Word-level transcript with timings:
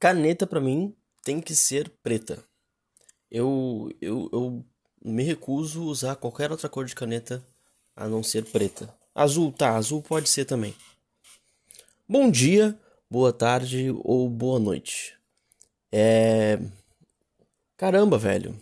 caneta 0.00 0.46
para 0.46 0.60
mim 0.60 0.96
tem 1.22 1.42
que 1.42 1.54
ser 1.54 1.90
preta. 2.02 2.42
Eu, 3.30 3.94
eu, 4.00 4.30
eu 4.32 4.64
me 5.04 5.22
recuso 5.22 5.82
a 5.82 5.84
usar 5.84 6.16
qualquer 6.16 6.50
outra 6.50 6.70
cor 6.70 6.86
de 6.86 6.94
caneta 6.94 7.46
a 7.94 8.08
não 8.08 8.22
ser 8.22 8.46
preta. 8.46 8.92
Azul, 9.14 9.52
tá, 9.52 9.76
azul 9.76 10.02
pode 10.02 10.28
ser 10.28 10.46
também. 10.46 10.74
Bom 12.08 12.30
dia, 12.30 12.76
boa 13.10 13.32
tarde 13.32 13.94
ou 14.02 14.28
boa 14.28 14.58
noite. 14.58 15.14
É. 15.92 16.58
Caramba, 17.76 18.16
velho. 18.16 18.58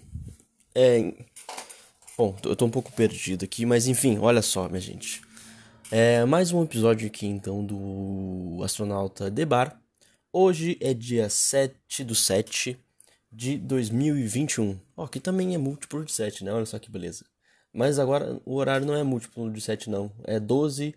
É. 0.75 1.15
Bom, 2.17 2.37
eu 2.43 2.57
tô 2.57 2.65
um 2.67 2.71
pouco 2.71 2.91
perdido 2.93 3.45
aqui, 3.45 3.65
mas 3.65 3.87
enfim, 3.87 4.19
olha 4.19 4.43
só, 4.43 4.69
minha 4.69 4.81
gente. 4.81 5.23
É 5.91 6.25
mais 6.25 6.51
um 6.51 6.65
episódio 6.65 7.07
aqui 7.07 7.27
então 7.27 7.65
do 7.65 8.61
Astronauta 8.65 9.31
Debar. 9.31 9.81
Hoje 10.41 10.79
é 10.81 10.95
dia 10.95 11.29
7 11.29 12.05
do 12.05 12.15
7 12.15 12.79
de 13.33 13.59
2021. 13.59 14.79
Ó, 14.97 15.03
aqui 15.03 15.19
também 15.19 15.53
é 15.53 15.59
múltiplo 15.59 16.05
de 16.05 16.13
7, 16.13 16.45
né? 16.45 16.53
Olha 16.53 16.65
só 16.65 16.79
que 16.79 16.89
beleza. 16.89 17.25
Mas 17.73 17.99
agora 17.99 18.41
o 18.45 18.55
horário 18.55 18.87
não 18.87 18.95
é 18.95 19.03
múltiplo 19.03 19.51
de 19.51 19.61
7, 19.61 19.91
não. 19.91 20.13
É 20.23 20.39
12, 20.39 20.95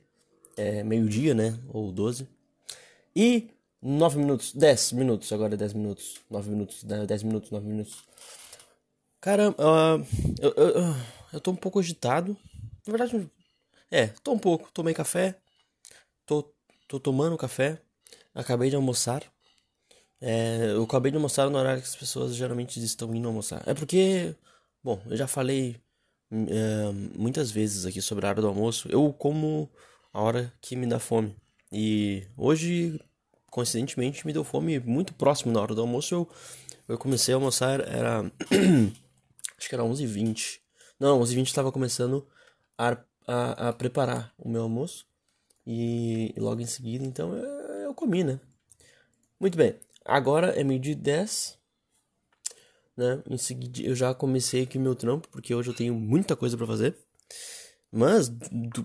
é 0.56 0.84
meio-dia, 0.84 1.34
né? 1.34 1.58
Ou 1.70 1.92
12. 1.92 2.28
E 3.16 3.50
9 3.82 4.20
minutos, 4.20 4.54
10 4.54 4.92
minutos, 4.92 5.34
agora 5.34 5.56
é 5.56 5.58
10 5.58 5.74
minutos. 5.74 6.22
9 6.30 6.52
minutos, 6.52 6.84
10 6.84 7.24
minutos, 7.24 7.50
9 7.50 7.68
minutos. 7.68 8.04
Caramba, 9.20 9.58
uh, 9.58 10.08
eu, 10.40 10.52
eu, 10.52 10.96
eu 11.34 11.40
tô 11.40 11.50
um 11.50 11.56
pouco 11.56 11.80
agitado. 11.80 12.38
Na 12.86 12.96
verdade, 12.96 13.28
é, 13.90 14.06
tô 14.24 14.34
um 14.34 14.40
pouco. 14.40 14.70
Tomei 14.72 14.94
café. 14.94 15.36
Tô, 16.28 16.48
tô 16.88 17.00
tomando 17.00 17.36
café. 17.40 17.82
Acabei 18.34 18.70
de 18.70 18.76
almoçar. 18.76 19.24
É, 20.20 20.72
eu 20.74 20.84
acabei 20.84 21.12
de 21.12 21.18
almoçar 21.18 21.50
no 21.50 21.58
horário 21.58 21.82
que 21.82 21.88
as 21.88 21.96
pessoas 21.96 22.36
geralmente 22.36 22.84
estão 22.84 23.14
indo 23.14 23.28
almoçar. 23.28 23.64
É 23.66 23.74
porque, 23.74 24.36
bom, 24.84 25.02
eu 25.08 25.18
já 25.18 25.28
falei 25.28 25.78
é, 26.32 26.92
muitas 27.16 27.52
vezes 27.52 27.86
aqui 27.86 28.02
sobre 28.02 28.26
a 28.26 28.30
hora 28.30 28.42
do 28.42 28.48
almoço. 28.48 28.88
Eu 28.90 29.12
como 29.14 29.70
a 30.14 30.22
hora 30.22 30.54
que 30.62 30.76
me 30.76 30.88
dá 30.88 31.00
fome. 31.00 31.36
E 31.72 32.28
hoje, 32.38 33.00
coincidentemente, 33.50 34.26
me 34.26 34.34
deu 34.34 34.44
fome 34.44 34.80
muito 34.80 35.14
próximo 35.14 35.54
da 35.54 35.62
hora 35.62 35.76
do 35.76 35.82
almoço. 35.82 36.14
Eu, 36.16 36.30
eu 36.90 36.98
comecei 36.98 37.34
a 37.34 37.38
almoçar, 37.38 37.80
era. 37.82 38.22
acho 39.58 39.70
que 39.70 39.76
era 39.76 39.84
11h20. 39.84 40.60
Não, 41.00 41.20
11h20 41.22 41.46
estava 41.48 41.72
começando 41.72 42.28
a 42.78 42.98
a, 43.28 43.70
a 43.70 43.74
preparar 43.74 44.34
o 44.38 44.50
meu 44.50 44.64
almoço. 44.64 45.06
E, 45.66 46.34
e 46.36 46.40
logo 46.40 46.62
em 46.62 46.66
seguida, 46.66 47.06
então, 47.06 47.34
eu, 47.36 47.61
eu, 47.92 47.96
comi, 47.96 48.24
né? 48.24 48.40
Muito 49.40 49.58
bem. 49.58 49.76
Agora 50.06 50.48
é 50.60 50.64
meio-dia 50.64 50.96
10. 50.96 51.60
Né? 52.98 53.24
Em 53.30 53.38
seguida, 53.38 53.82
eu 53.82 53.96
já 53.96 54.14
comecei 54.14 54.64
aqui 54.64 54.78
meu 54.78 54.96
trampo, 54.96 55.28
porque 55.30 55.54
hoje 55.54 55.70
eu 55.70 55.76
tenho 55.76 55.94
muita 55.94 56.36
coisa 56.36 56.58
para 56.58 56.68
fazer. 56.68 56.96
Mas 57.92 58.32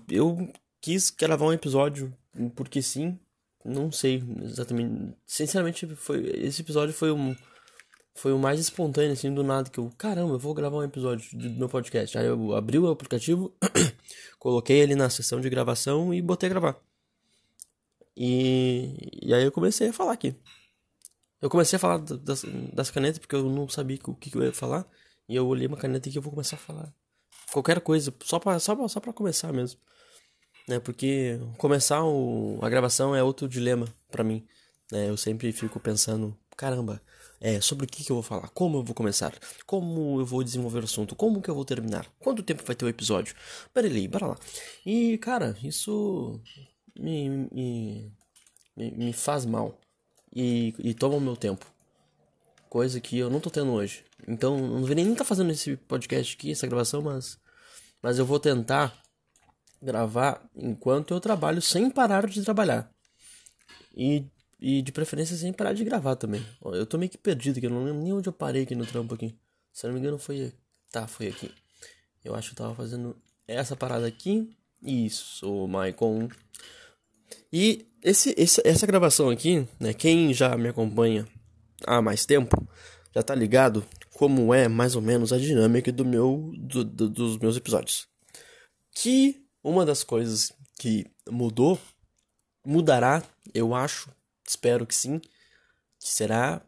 eu 0.09 0.51
quis 0.81 1.09
gravar 1.09 1.45
um 1.45 1.53
episódio, 1.53 2.13
porque 2.55 2.81
sim, 2.81 3.19
não 3.63 3.91
sei 3.91 4.23
exatamente. 4.41 5.15
Sinceramente, 5.25 5.87
foi 5.95 6.25
esse 6.27 6.61
episódio 6.61 6.93
foi 6.93 7.11
um 7.11 7.35
foi 8.15 8.33
o 8.33 8.39
mais 8.39 8.59
espontâneo, 8.59 9.11
assim, 9.13 9.31
do 9.31 9.43
nada, 9.43 9.69
que 9.69 9.77
eu, 9.77 9.91
caramba, 9.95 10.33
eu 10.33 10.39
vou 10.39 10.53
gravar 10.53 10.77
um 10.77 10.83
episódio 10.83 11.37
do 11.37 11.51
meu 11.51 11.69
podcast. 11.69 12.17
Aí 12.17 12.25
eu 12.25 12.55
abri 12.55 12.79
o 12.79 12.89
aplicativo, 12.89 13.53
coloquei 14.39 14.79
ele 14.79 14.95
na 14.95 15.07
sessão 15.09 15.39
de 15.39 15.49
gravação 15.49 16.11
e 16.11 16.21
botei 16.21 16.49
gravar. 16.49 16.86
E, 18.17 19.11
e 19.21 19.33
aí 19.33 19.43
eu 19.43 19.51
comecei 19.51 19.89
a 19.89 19.93
falar 19.93 20.13
aqui. 20.13 20.35
Eu 21.39 21.49
comecei 21.49 21.77
a 21.77 21.79
falar 21.79 21.99
das, 21.99 22.43
das 22.73 22.89
canetas, 22.89 23.19
porque 23.19 23.35
eu 23.35 23.43
não 23.47 23.69
sabia 23.69 23.99
o 24.03 24.15
que, 24.15 24.31
que 24.31 24.37
eu 24.37 24.43
ia 24.43 24.51
falar. 24.51 24.87
E 25.29 25.35
eu 25.35 25.45
olhei 25.45 25.67
uma 25.67 25.77
caneta 25.77 26.09
e 26.09 26.15
eu 26.15 26.21
vou 26.21 26.31
começar 26.31 26.55
a 26.55 26.59
falar 26.59 26.93
qualquer 27.51 27.79
coisa, 27.81 28.13
só 28.23 28.39
pra, 28.39 28.59
só 28.59 28.75
pra, 28.75 28.87
só 28.87 28.99
pra 28.99 29.13
começar 29.13 29.53
mesmo. 29.53 29.79
Né? 30.67 30.79
Porque 30.79 31.39
começar 31.57 32.03
o, 32.03 32.59
a 32.61 32.69
gravação 32.69 33.15
é 33.15 33.23
outro 33.23 33.47
dilema 33.47 33.87
para 34.11 34.23
mim. 34.23 34.45
Né? 34.91 35.09
Eu 35.09 35.17
sempre 35.17 35.51
fico 35.51 35.79
pensando, 35.79 36.37
caramba, 36.55 37.01
é, 37.39 37.61
sobre 37.61 37.85
o 37.85 37.87
que, 37.87 38.03
que 38.03 38.11
eu 38.11 38.15
vou 38.15 38.23
falar, 38.23 38.49
como 38.49 38.79
eu 38.79 38.83
vou 38.83 38.95
começar, 38.95 39.33
como 39.65 40.19
eu 40.19 40.25
vou 40.25 40.43
desenvolver 40.43 40.79
o 40.79 40.85
assunto, 40.85 41.15
como 41.15 41.41
que 41.41 41.49
eu 41.49 41.55
vou 41.55 41.63
terminar, 41.63 42.07
quanto 42.19 42.41
tempo 42.41 42.63
vai 42.65 42.75
ter 42.75 42.85
o 42.85 42.89
episódio. 42.89 43.35
Pera 43.73 43.87
ali, 43.87 44.07
bora 44.07 44.27
lá. 44.27 44.37
E, 44.85 45.17
cara, 45.19 45.55
isso 45.63 46.41
me, 46.99 47.47
me, 47.51 48.11
me, 48.75 48.91
me 48.91 49.13
faz 49.13 49.45
mal 49.45 49.79
e, 50.35 50.73
e 50.79 50.93
toma 50.93 51.15
o 51.15 51.21
meu 51.21 51.35
tempo. 51.35 51.65
Coisa 52.69 52.99
que 52.99 53.17
eu 53.17 53.29
não 53.29 53.39
tô 53.39 53.49
tendo 53.49 53.71
hoje. 53.71 54.03
Então, 54.27 54.57
não 54.57 54.81
deveria 54.81 55.03
nem 55.03 55.13
estar 55.13 55.23
tá 55.23 55.27
fazendo 55.27 55.51
esse 55.51 55.77
podcast 55.77 56.35
aqui, 56.35 56.51
essa 56.51 56.67
gravação, 56.67 57.01
mas, 57.01 57.39
mas 58.01 58.19
eu 58.19 58.25
vou 58.25 58.39
tentar 58.39 59.01
gravar 59.81 60.43
enquanto 60.55 61.13
eu 61.13 61.19
trabalho 61.19 61.61
sem 61.61 61.89
parar 61.89 62.27
de 62.27 62.43
trabalhar. 62.43 62.91
E 63.95 64.25
e 64.59 64.81
de 64.81 64.91
preferência 64.91 65.35
sem 65.35 65.53
parar 65.53 65.73
de 65.73 65.83
gravar 65.83 66.15
também. 66.15 66.43
Eu 66.63 66.85
tô 66.85 66.97
meio 66.97 67.11
que 67.11 67.17
perdido 67.17 67.57
aqui, 67.57 67.67
eu 67.67 67.71
não 67.71 67.83
lembro 67.83 68.01
nem 68.01 68.13
onde 68.13 68.27
eu 68.27 68.33
parei 68.33 68.63
aqui 68.63 68.75
no 68.75 68.85
trampo 68.85 69.13
aqui. 69.13 69.37
Se 69.71 69.85
eu 69.85 69.89
não 69.89 69.95
me 69.95 70.01
engano 70.01 70.17
foi. 70.17 70.51
Tá, 70.91 71.07
foi 71.07 71.27
aqui. 71.27 71.53
Eu 72.23 72.33
acho 72.33 72.49
que 72.49 72.53
eu 72.53 72.65
tava 72.65 72.75
fazendo 72.75 73.15
essa 73.47 73.75
parada 73.75 74.07
aqui. 74.07 74.49
Isso, 74.81 75.67
Maicon. 75.67 76.27
E 77.51 77.85
esse, 78.03 78.33
esse, 78.37 78.61
essa 78.65 78.87
gravação 78.87 79.29
aqui, 79.29 79.67
né? 79.79 79.93
Quem 79.93 80.33
já 80.33 80.55
me 80.57 80.69
acompanha 80.69 81.27
há 81.85 82.01
mais 82.01 82.25
tempo 82.25 82.67
já 83.13 83.23
tá 83.23 83.33
ligado 83.33 83.85
como 84.13 84.53
é 84.53 84.67
mais 84.67 84.95
ou 84.95 85.01
menos 85.01 85.31
a 85.31 85.37
dinâmica 85.37 85.91
do 85.91 86.05
meu 86.05 86.51
do, 86.57 86.83
do, 86.83 87.09
dos 87.09 87.37
meus 87.37 87.57
episódios. 87.57 88.07
Que 88.91 89.43
uma 89.63 89.85
das 89.85 90.03
coisas 90.03 90.51
que 90.79 91.05
mudou 91.29 91.79
mudará, 92.65 93.23
eu 93.53 93.73
acho, 93.73 94.09
espero 94.47 94.85
que 94.85 94.95
sim, 94.95 95.19
que 95.19 95.29
será 95.99 96.61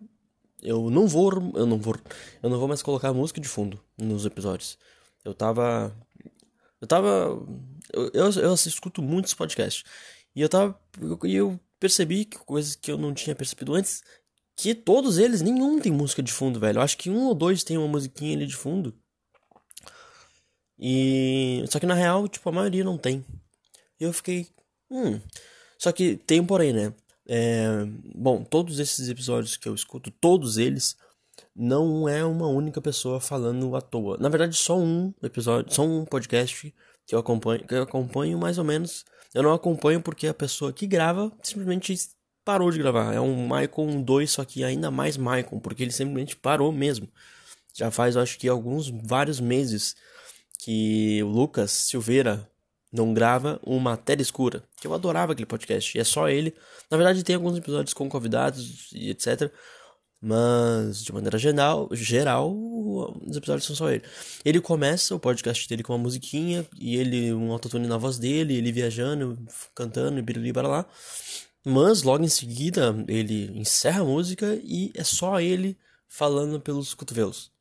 eu 0.61 0.89
não 0.89 1.07
vou 1.07 1.31
eu 1.55 1.65
não 1.65 1.77
vou 1.77 1.95
eu 2.43 2.49
não 2.49 2.59
vou 2.59 2.67
mais 2.67 2.83
colocar 2.83 3.13
música 3.13 3.39
de 3.39 3.47
fundo 3.47 3.79
nos 3.97 4.25
episódios. 4.25 4.77
Eu 5.23 5.33
tava 5.33 5.95
eu 6.81 6.87
tava 6.87 7.45
eu, 7.93 8.11
eu, 8.13 8.31
eu 8.31 8.53
escuto 8.53 9.01
muitos 9.01 9.33
podcasts. 9.33 9.83
E 10.35 10.41
eu 10.41 10.49
tava 10.49 10.79
e 11.23 11.35
eu, 11.35 11.59
percebi 11.79 12.25
que 12.25 12.37
coisas 12.39 12.75
que 12.75 12.91
eu 12.91 12.97
não 12.97 13.13
tinha 13.13 13.35
percebido 13.35 13.73
antes, 13.73 14.03
que 14.55 14.75
todos 14.75 15.17
eles 15.17 15.41
nenhum 15.41 15.79
tem 15.79 15.91
música 15.91 16.21
de 16.21 16.31
fundo, 16.31 16.59
velho. 16.59 16.77
Eu 16.77 16.81
acho 16.81 16.97
que 16.97 17.09
um 17.09 17.25
ou 17.27 17.35
dois 17.35 17.63
tem 17.63 17.77
uma 17.77 17.87
musiquinha 17.87 18.35
ali 18.35 18.45
de 18.45 18.55
fundo. 18.55 18.93
E 20.77 21.63
só 21.69 21.79
que 21.79 21.85
na 21.85 21.93
real, 21.93 22.27
tipo, 22.27 22.47
a 22.49 22.51
maioria 22.51 22.83
não 22.83 22.97
tem. 22.97 23.25
E 23.99 24.03
eu 24.03 24.13
fiquei, 24.13 24.47
hum. 24.89 25.19
Só 25.77 25.91
que 25.91 26.17
tem 26.17 26.39
um 26.41 26.45
porém, 26.45 26.73
né? 26.73 26.93
É, 27.27 27.85
bom, 28.15 28.43
todos 28.43 28.79
esses 28.79 29.07
episódios 29.07 29.55
que 29.55 29.69
eu 29.69 29.75
escuto, 29.75 30.11
todos 30.11 30.57
eles, 30.57 30.97
não 31.55 32.07
é 32.07 32.23
uma 32.25 32.47
única 32.47 32.81
pessoa 32.81 33.19
falando 33.19 33.75
à 33.75 33.81
toa. 33.81 34.17
Na 34.17 34.29
verdade, 34.29 34.55
só 34.55 34.77
um 34.77 35.13
episódio, 35.21 35.73
só 35.73 35.83
um 35.83 36.05
podcast 36.05 36.73
que 37.05 37.15
eu 37.15 37.19
acompanho, 37.19 37.65
que 37.65 37.73
eu 37.73 37.83
acompanho 37.83 38.37
mais 38.37 38.57
ou 38.57 38.63
menos. 38.63 39.05
Eu 39.33 39.43
não 39.43 39.53
acompanho 39.53 40.01
porque 40.01 40.27
a 40.27 40.33
pessoa 40.33 40.73
que 40.73 40.87
grava 40.87 41.31
simplesmente 41.43 41.95
parou 42.43 42.71
de 42.71 42.79
gravar. 42.79 43.13
É 43.13 43.19
um 43.19 43.43
Michael 43.43 44.01
2, 44.03 44.31
só 44.31 44.43
que 44.43 44.63
ainda 44.63 44.89
mais 44.89 45.17
Michael, 45.17 45.59
porque 45.61 45.83
ele 45.83 45.91
simplesmente 45.91 46.35
parou 46.35 46.71
mesmo. 46.71 47.07
Já 47.73 47.91
faz, 47.91 48.17
acho 48.17 48.37
que 48.39 48.47
alguns 48.47 48.89
vários 48.89 49.39
meses 49.39 49.95
que 50.57 51.21
o 51.23 51.27
Lucas 51.27 51.71
Silveira 51.71 52.49
não 52.91 53.13
grava 53.13 53.59
uma 53.63 53.91
matéria 53.91 54.21
escura. 54.21 54.63
Que 54.81 54.87
eu 54.87 54.93
adorava 54.93 55.33
aquele 55.33 55.45
podcast. 55.45 55.97
E 55.97 56.01
é 56.01 56.03
só 56.03 56.27
ele. 56.27 56.55
Na 56.89 56.97
verdade, 56.97 57.23
tem 57.23 57.35
alguns 57.35 57.57
episódios 57.57 57.93
com 57.93 58.09
convidados 58.09 58.89
e 58.91 59.11
etc. 59.11 59.51
Mas, 60.21 61.03
de 61.03 61.13
maneira 61.13 61.37
geral, 61.37 61.87
geral, 61.93 62.53
os 62.53 63.37
episódios 63.37 63.65
são 63.65 63.75
só 63.75 63.89
ele. 63.89 64.03
Ele 64.43 64.59
começa 64.59 65.15
o 65.15 65.19
podcast 65.19 65.67
dele 65.67 65.83
com 65.83 65.93
uma 65.93 65.99
musiquinha, 65.99 66.65
e 66.77 66.97
ele, 66.97 67.33
um 67.33 67.51
autotune 67.51 67.87
na 67.87 67.97
voz 67.97 68.17
dele, 68.17 68.55
ele 68.55 68.71
viajando, 68.71 69.37
cantando, 69.73 70.19
e 70.19 70.21
birili 70.21 70.51
para 70.51 70.67
lá. 70.67 70.85
Mas, 71.65 72.03
logo 72.03 72.23
em 72.23 72.29
seguida, 72.29 72.95
ele 73.07 73.51
encerra 73.57 74.01
a 74.01 74.05
música 74.05 74.59
e 74.63 74.91
é 74.95 75.03
só 75.03 75.39
ele 75.39 75.77
falando 76.07 76.59
pelos 76.59 76.93
cotovelos. 76.93 77.51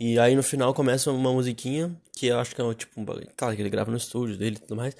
E 0.00 0.18
aí 0.18 0.34
no 0.36 0.42
final 0.42 0.72
começa 0.74 1.10
uma 1.10 1.32
musiquinha, 1.32 1.94
que 2.16 2.26
eu 2.26 2.38
acho 2.38 2.54
que 2.54 2.62
é 2.62 2.74
tipo, 2.74 3.04
claro 3.36 3.56
que 3.56 3.62
ele 3.62 3.70
grava 3.70 3.90
no 3.90 3.96
estúdio 3.96 4.36
dele 4.36 4.56
e 4.56 4.60
tudo 4.60 4.76
mais. 4.76 4.96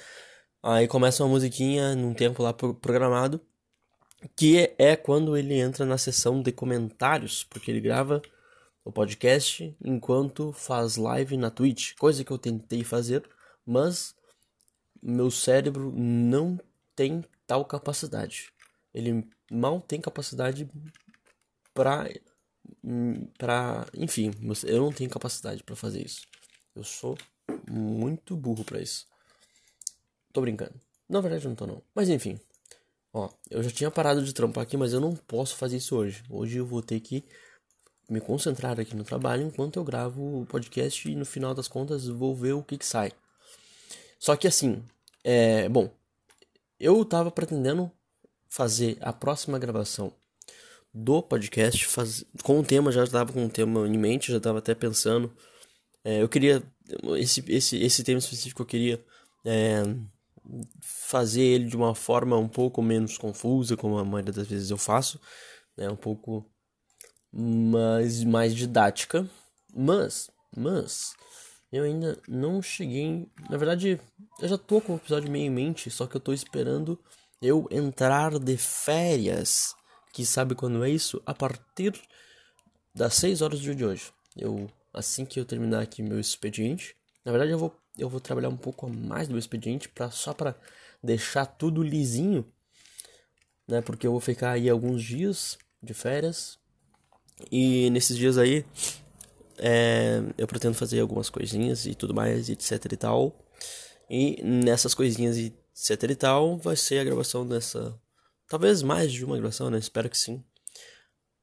Aí 0.62 0.88
começa 0.88 1.22
uma 1.22 1.30
musiquinha 1.30 1.94
num 1.94 2.14
tempo 2.14 2.42
lá 2.42 2.52
programado, 2.52 3.40
que 4.36 4.74
é 4.78 4.96
quando 4.96 5.36
ele 5.36 5.54
entra 5.54 5.84
na 5.84 5.98
sessão 5.98 6.42
de 6.42 6.52
comentários, 6.52 7.44
porque 7.44 7.70
ele 7.70 7.80
grava 7.80 8.20
o 8.84 8.92
podcast 8.92 9.76
enquanto 9.84 10.52
faz 10.52 10.96
live 10.96 11.36
na 11.36 11.50
Twitch, 11.50 11.94
coisa 11.96 12.24
que 12.24 12.30
eu 12.30 12.38
tentei 12.38 12.82
fazer, 12.82 13.28
mas 13.64 14.14
meu 15.02 15.30
cérebro 15.30 15.92
não 15.92 16.58
tem 16.96 17.24
tal 17.46 17.64
capacidade. 17.64 18.52
Ele 18.92 19.26
mal 19.50 19.80
tem 19.80 20.00
capacidade 20.00 20.68
pra. 21.72 22.08
pra. 23.36 23.86
Enfim, 23.94 24.32
eu 24.64 24.80
não 24.80 24.92
tenho 24.92 25.10
capacidade 25.10 25.62
para 25.62 25.76
fazer 25.76 26.04
isso. 26.04 26.22
Eu 26.74 26.82
sou 26.82 27.16
muito 27.70 28.36
burro 28.36 28.64
para 28.64 28.80
isso. 28.80 29.06
Tô 30.32 30.40
brincando. 30.40 30.74
Na 31.08 31.20
verdade, 31.20 31.44
eu 31.44 31.48
não 31.50 31.56
tô, 31.56 31.66
não. 31.66 31.82
Mas 31.94 32.08
enfim. 32.08 32.38
Ó, 33.18 33.28
eu 33.50 33.60
já 33.64 33.70
tinha 33.70 33.90
parado 33.90 34.24
de 34.24 34.32
trampar 34.32 34.62
aqui, 34.62 34.76
mas 34.76 34.92
eu 34.92 35.00
não 35.00 35.12
posso 35.12 35.56
fazer 35.56 35.78
isso 35.78 35.96
hoje. 35.96 36.22
Hoje 36.30 36.58
eu 36.58 36.64
vou 36.64 36.80
ter 36.80 37.00
que 37.00 37.24
me 38.08 38.20
concentrar 38.20 38.78
aqui 38.78 38.94
no 38.94 39.02
trabalho 39.02 39.42
enquanto 39.42 39.76
eu 39.76 39.82
gravo 39.84 40.42
o 40.42 40.46
podcast 40.46 41.10
e 41.10 41.16
no 41.16 41.26
final 41.26 41.52
das 41.52 41.66
contas 41.66 42.06
vou 42.06 42.32
ver 42.36 42.52
o 42.52 42.62
que 42.62 42.78
que 42.78 42.86
sai. 42.86 43.10
Só 44.20 44.36
que 44.36 44.46
assim, 44.46 44.84
é, 45.24 45.68
bom, 45.68 45.90
eu 46.78 47.04
tava 47.04 47.28
pretendendo 47.28 47.90
fazer 48.48 48.96
a 49.00 49.12
próxima 49.12 49.58
gravação 49.58 50.12
do 50.94 51.20
podcast 51.20 51.86
faz, 51.86 52.24
com 52.44 52.60
o 52.60 52.64
tema, 52.64 52.92
já 52.92 53.02
estava 53.02 53.32
com 53.32 53.44
o 53.46 53.50
tema 53.50 53.86
em 53.88 53.98
mente, 53.98 54.30
já 54.30 54.38
estava 54.38 54.60
até 54.60 54.76
pensando. 54.76 55.34
É, 56.04 56.22
eu 56.22 56.28
queria, 56.28 56.62
esse, 57.16 57.44
esse, 57.48 57.82
esse 57.82 58.04
tema 58.04 58.20
específico 58.20 58.62
eu 58.62 58.66
queria 58.66 59.04
é, 59.44 59.82
fazer 60.80 61.42
ele 61.42 61.66
de 61.66 61.76
uma 61.76 61.94
forma 61.94 62.36
um 62.36 62.48
pouco 62.48 62.82
menos 62.82 63.18
confusa, 63.18 63.76
como 63.76 63.98
a 63.98 64.04
maioria 64.04 64.32
das 64.32 64.46
vezes 64.46 64.70
eu 64.70 64.78
faço, 64.78 65.20
né, 65.76 65.88
um 65.90 65.96
pouco 65.96 66.44
mais, 67.32 68.24
mais 68.24 68.54
didática, 68.54 69.28
mas, 69.74 70.30
mas, 70.56 71.14
eu 71.70 71.84
ainda 71.84 72.20
não 72.26 72.62
cheguei, 72.62 73.28
na 73.50 73.56
verdade, 73.56 74.00
eu 74.40 74.48
já 74.48 74.56
tô 74.56 74.80
com 74.80 74.94
o 74.94 74.96
episódio 74.96 75.30
meio 75.30 75.46
em 75.46 75.50
mente, 75.50 75.90
só 75.90 76.06
que 76.06 76.16
eu 76.16 76.20
tô 76.20 76.32
esperando 76.32 76.98
eu 77.40 77.68
entrar 77.70 78.38
de 78.38 78.56
férias, 78.56 79.74
que 80.12 80.24
sabe 80.24 80.54
quando 80.54 80.82
é 80.82 80.90
isso? 80.90 81.22
A 81.24 81.34
partir 81.34 81.92
das 82.94 83.14
6 83.14 83.42
horas 83.42 83.60
do 83.60 83.62
dia 83.62 83.74
de 83.74 83.84
hoje. 83.84 84.12
Eu, 84.36 84.68
assim 84.92 85.24
que 85.24 85.38
eu 85.38 85.44
terminar 85.44 85.82
aqui 85.82 86.02
meu 86.02 86.18
expediente, 86.18 86.96
na 87.24 87.30
verdade 87.30 87.52
eu 87.52 87.58
vou, 87.58 87.76
eu 87.98 88.08
vou 88.08 88.20
trabalhar 88.20 88.48
um 88.48 88.56
pouco 88.56 88.88
mais 88.88 89.28
do 89.28 89.32
meu 89.32 89.38
expediente, 89.38 89.88
pra, 89.88 90.10
só 90.10 90.32
para 90.32 90.54
deixar 91.02 91.46
tudo 91.46 91.82
lisinho, 91.82 92.46
né, 93.66 93.80
porque 93.82 94.06
eu 94.06 94.12
vou 94.12 94.20
ficar 94.20 94.52
aí 94.52 94.68
alguns 94.70 95.02
dias 95.02 95.58
de 95.82 95.92
férias, 95.92 96.58
e 97.50 97.88
nesses 97.90 98.16
dias 98.16 98.36
aí, 98.36 98.64
é, 99.58 100.22
eu 100.36 100.46
pretendo 100.46 100.74
fazer 100.74 101.00
algumas 101.00 101.30
coisinhas 101.30 101.86
e 101.86 101.94
tudo 101.94 102.14
mais, 102.14 102.48
etc 102.48 102.92
e 102.92 102.96
tal. 102.96 103.34
E 104.10 104.42
nessas 104.42 104.94
coisinhas 104.94 105.36
e 105.36 105.54
etc 105.72 106.10
e 106.10 106.14
tal, 106.16 106.58
vai 106.58 106.76
ser 106.76 106.98
a 106.98 107.04
gravação 107.04 107.46
dessa. 107.46 107.98
Talvez 108.48 108.82
mais 108.82 109.12
de 109.12 109.24
uma 109.24 109.36
gravação, 109.36 109.70
né? 109.70 109.78
Espero 109.78 110.08
que 110.08 110.18
sim. 110.18 110.42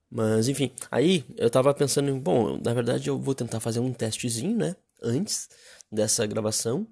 Mas 0.10 0.48
enfim, 0.48 0.72
aí 0.92 1.26
eu 1.38 1.50
tava 1.50 1.74
pensando 1.74 2.16
bom, 2.20 2.58
na 2.64 2.74
verdade 2.74 3.10
eu 3.10 3.20
vou 3.20 3.36
tentar 3.36 3.60
fazer 3.60 3.80
um 3.80 3.94
testezinho, 3.94 4.58
né? 4.58 4.76
Antes 5.02 5.50
dessa 5.92 6.26
gravação. 6.26 6.88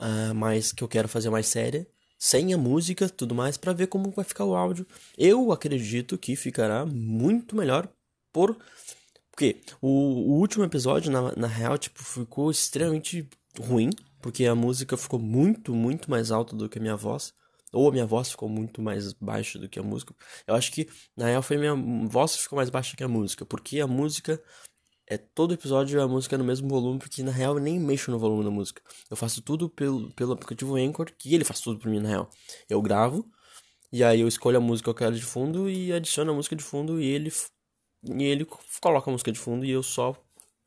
Uh, 0.00 0.34
mas 0.34 0.72
que 0.72 0.82
eu 0.82 0.88
quero 0.88 1.08
fazer 1.08 1.30
mais 1.30 1.46
séria 1.46 1.86
sem 2.18 2.54
a 2.54 2.58
música, 2.58 3.08
tudo 3.08 3.34
mais, 3.34 3.56
para 3.56 3.72
ver 3.72 3.86
como 3.86 4.10
vai 4.10 4.24
ficar 4.24 4.44
o 4.44 4.54
áudio. 4.54 4.86
Eu 5.16 5.52
acredito 5.52 6.16
que 6.16 6.34
ficará 6.34 6.86
muito 6.86 7.54
melhor 7.54 7.88
por 8.32 8.56
porque 9.30 9.60
o, 9.82 9.88
o 9.88 10.38
último 10.38 10.64
episódio 10.64 11.10
na, 11.10 11.34
na 11.36 11.48
real 11.48 11.76
tipo 11.76 12.02
ficou 12.02 12.52
extremamente 12.52 13.28
ruim, 13.60 13.90
porque 14.22 14.46
a 14.46 14.54
música 14.54 14.96
ficou 14.96 15.18
muito, 15.18 15.74
muito 15.74 16.08
mais 16.08 16.30
alta 16.30 16.54
do 16.54 16.68
que 16.68 16.78
a 16.78 16.80
minha 16.80 16.96
voz. 16.96 17.34
Ou 17.72 17.88
a 17.88 17.92
minha 17.92 18.06
voz 18.06 18.30
ficou 18.30 18.48
muito 18.48 18.80
mais 18.80 19.12
baixa 19.14 19.58
do 19.58 19.68
que 19.68 19.80
a 19.80 19.82
música. 19.82 20.14
Eu 20.46 20.54
acho 20.54 20.70
que, 20.70 20.88
na 21.16 21.26
real, 21.26 21.42
foi 21.42 21.56
minha 21.56 21.74
voz 22.08 22.36
que 22.36 22.42
ficou 22.42 22.56
mais 22.56 22.70
baixa 22.70 22.96
que 22.96 23.02
a 23.02 23.08
música. 23.08 23.44
Porque 23.44 23.80
a 23.80 23.86
música 23.88 24.40
é 25.06 25.18
todo 25.18 25.54
episódio 25.54 26.02
a 26.02 26.08
música 26.08 26.34
é 26.34 26.38
no 26.38 26.44
mesmo 26.44 26.68
volume, 26.68 26.98
porque 26.98 27.22
na 27.22 27.30
real 27.30 27.56
eu 27.56 27.62
nem 27.62 27.78
mexo 27.78 28.10
no 28.10 28.18
volume 28.18 28.44
da 28.44 28.50
música. 28.50 28.82
Eu 29.10 29.16
faço 29.16 29.42
tudo 29.42 29.68
pelo, 29.68 30.10
pelo 30.12 30.32
aplicativo 30.32 30.76
Anchor, 30.76 31.12
que 31.18 31.34
ele 31.34 31.44
faz 31.44 31.60
tudo 31.60 31.78
por 31.78 31.90
mim 31.90 32.00
na 32.00 32.08
real. 32.08 32.30
Eu 32.68 32.80
gravo, 32.80 33.30
e 33.92 34.02
aí 34.02 34.20
eu 34.20 34.28
escolho 34.28 34.56
a 34.56 34.60
música 34.60 34.86
que 34.86 34.90
eu 34.90 34.94
quero 34.94 35.16
de 35.16 35.22
fundo 35.22 35.68
e 35.68 35.92
adiciono 35.92 36.32
a 36.32 36.34
música 36.34 36.56
de 36.56 36.64
fundo 36.64 37.00
e 37.00 37.06
ele 37.06 37.32
e 38.02 38.24
ele 38.24 38.46
coloca 38.80 39.10
a 39.10 39.12
música 39.12 39.32
de 39.32 39.38
fundo 39.38 39.64
e 39.64 39.70
eu 39.70 39.82
só 39.82 40.14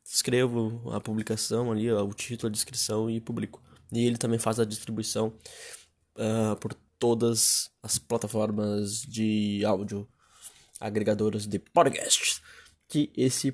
escrevo 0.04 0.90
a 0.92 1.00
publicação 1.00 1.70
ali, 1.70 1.90
o 1.92 2.12
título, 2.12 2.48
a 2.48 2.52
descrição 2.52 3.10
e 3.10 3.20
publico. 3.20 3.62
E 3.92 4.06
ele 4.06 4.16
também 4.16 4.38
faz 4.38 4.58
a 4.58 4.64
distribuição 4.64 5.32
uh, 6.16 6.56
por 6.56 6.74
todas 6.98 7.70
as 7.82 7.98
plataformas 7.98 9.02
de 9.02 9.64
áudio 9.64 10.08
agregadoras 10.80 11.46
de 11.46 11.58
podcasts 11.58 12.40
que 12.88 13.12
esse 13.16 13.52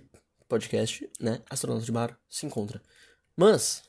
podcast, 0.49 1.09
né, 1.21 1.41
Astronauta 1.49 1.85
de 1.85 1.93
Bar, 1.93 2.19
se 2.29 2.47
encontra. 2.47 2.83
Mas, 3.37 3.83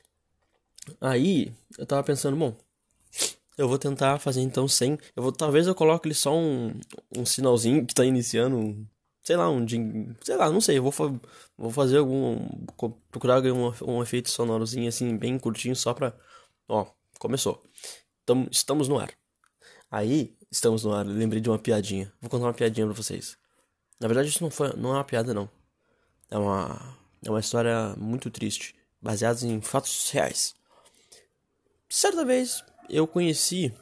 aí, 1.00 1.54
eu 1.78 1.86
tava 1.86 2.04
pensando, 2.04 2.36
bom, 2.38 2.56
eu 3.58 3.68
vou 3.68 3.78
tentar 3.78 4.20
fazer 4.20 4.42
então 4.42 4.68
sem, 4.68 4.98
eu 5.16 5.24
vou, 5.24 5.32
talvez 5.32 5.68
eu 5.68 5.76
coloque 5.76 6.08
ali 6.08 6.16
só 6.16 6.36
um, 6.36 6.78
um 7.16 7.26
sinalzinho 7.26 7.86
que 7.86 7.94
tá 7.94 8.06
iniciando, 8.06 8.88
sei 9.24 9.36
lá, 9.36 9.50
um, 9.50 9.66
sei 10.22 10.36
lá, 10.36 10.52
não 10.52 10.62
sei, 10.62 10.78
eu 10.78 10.84
vou, 10.84 11.20
vou 11.58 11.72
fazer 11.72 11.98
algum, 11.98 12.38
procurar 13.12 13.42
um, 13.44 13.72
um 13.88 14.02
efeito 14.04 14.30
sonorozinho 14.30 14.88
assim, 14.90 15.16
bem 15.18 15.38
curtinho, 15.40 15.76
só 15.76 15.94
pra, 15.94 16.14
ó, 16.68 16.86
começou. 17.20 17.64
Tamo, 18.26 18.48
estamos 18.52 18.88
no 18.88 18.98
ar. 19.00 19.12
Aí, 19.90 20.36
estamos 20.52 20.84
no 20.84 20.94
ar, 20.94 21.06
lembrei 21.06 21.42
de 21.42 21.50
uma 21.50 21.60
piadinha, 21.60 22.12
vou 22.20 22.30
contar 22.30 22.46
uma 22.46 22.54
piadinha 22.54 22.86
pra 22.88 22.96
vocês. 22.96 23.38
Na 24.00 24.08
verdade, 24.08 24.30
isso 24.30 24.44
não, 24.44 24.50
foi, 24.50 24.74
não 24.76 24.92
é 24.92 24.94
uma 24.96 25.04
piada, 25.04 25.34
não. 25.34 25.50
É 26.30 26.38
uma, 26.38 26.98
é 27.24 27.30
uma 27.30 27.40
história 27.40 27.96
muito 27.98 28.30
triste, 28.30 28.76
baseada 29.02 29.46
em 29.46 29.62
fatos 29.62 30.10
reais. 30.10 30.56
Certa 31.90 32.26
vez 32.26 32.64
eu 32.90 33.08
conheci 33.08 33.74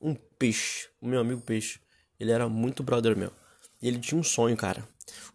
um 0.00 0.14
peixe, 0.14 0.88
o 1.00 1.06
meu 1.06 1.20
amigo 1.20 1.40
peixe. 1.40 1.80
Ele 2.18 2.30
era 2.30 2.48
muito 2.48 2.82
brother 2.82 3.16
meu. 3.16 3.32
Ele 3.82 3.98
tinha 3.98 4.18
um 4.18 4.24
sonho, 4.24 4.56
cara. 4.56 4.86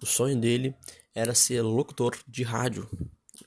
O 0.02 0.06
sonho 0.06 0.40
dele 0.40 0.76
era 1.14 1.34
ser 1.36 1.62
locutor 1.62 2.18
de 2.28 2.44
rádio. 2.44 2.90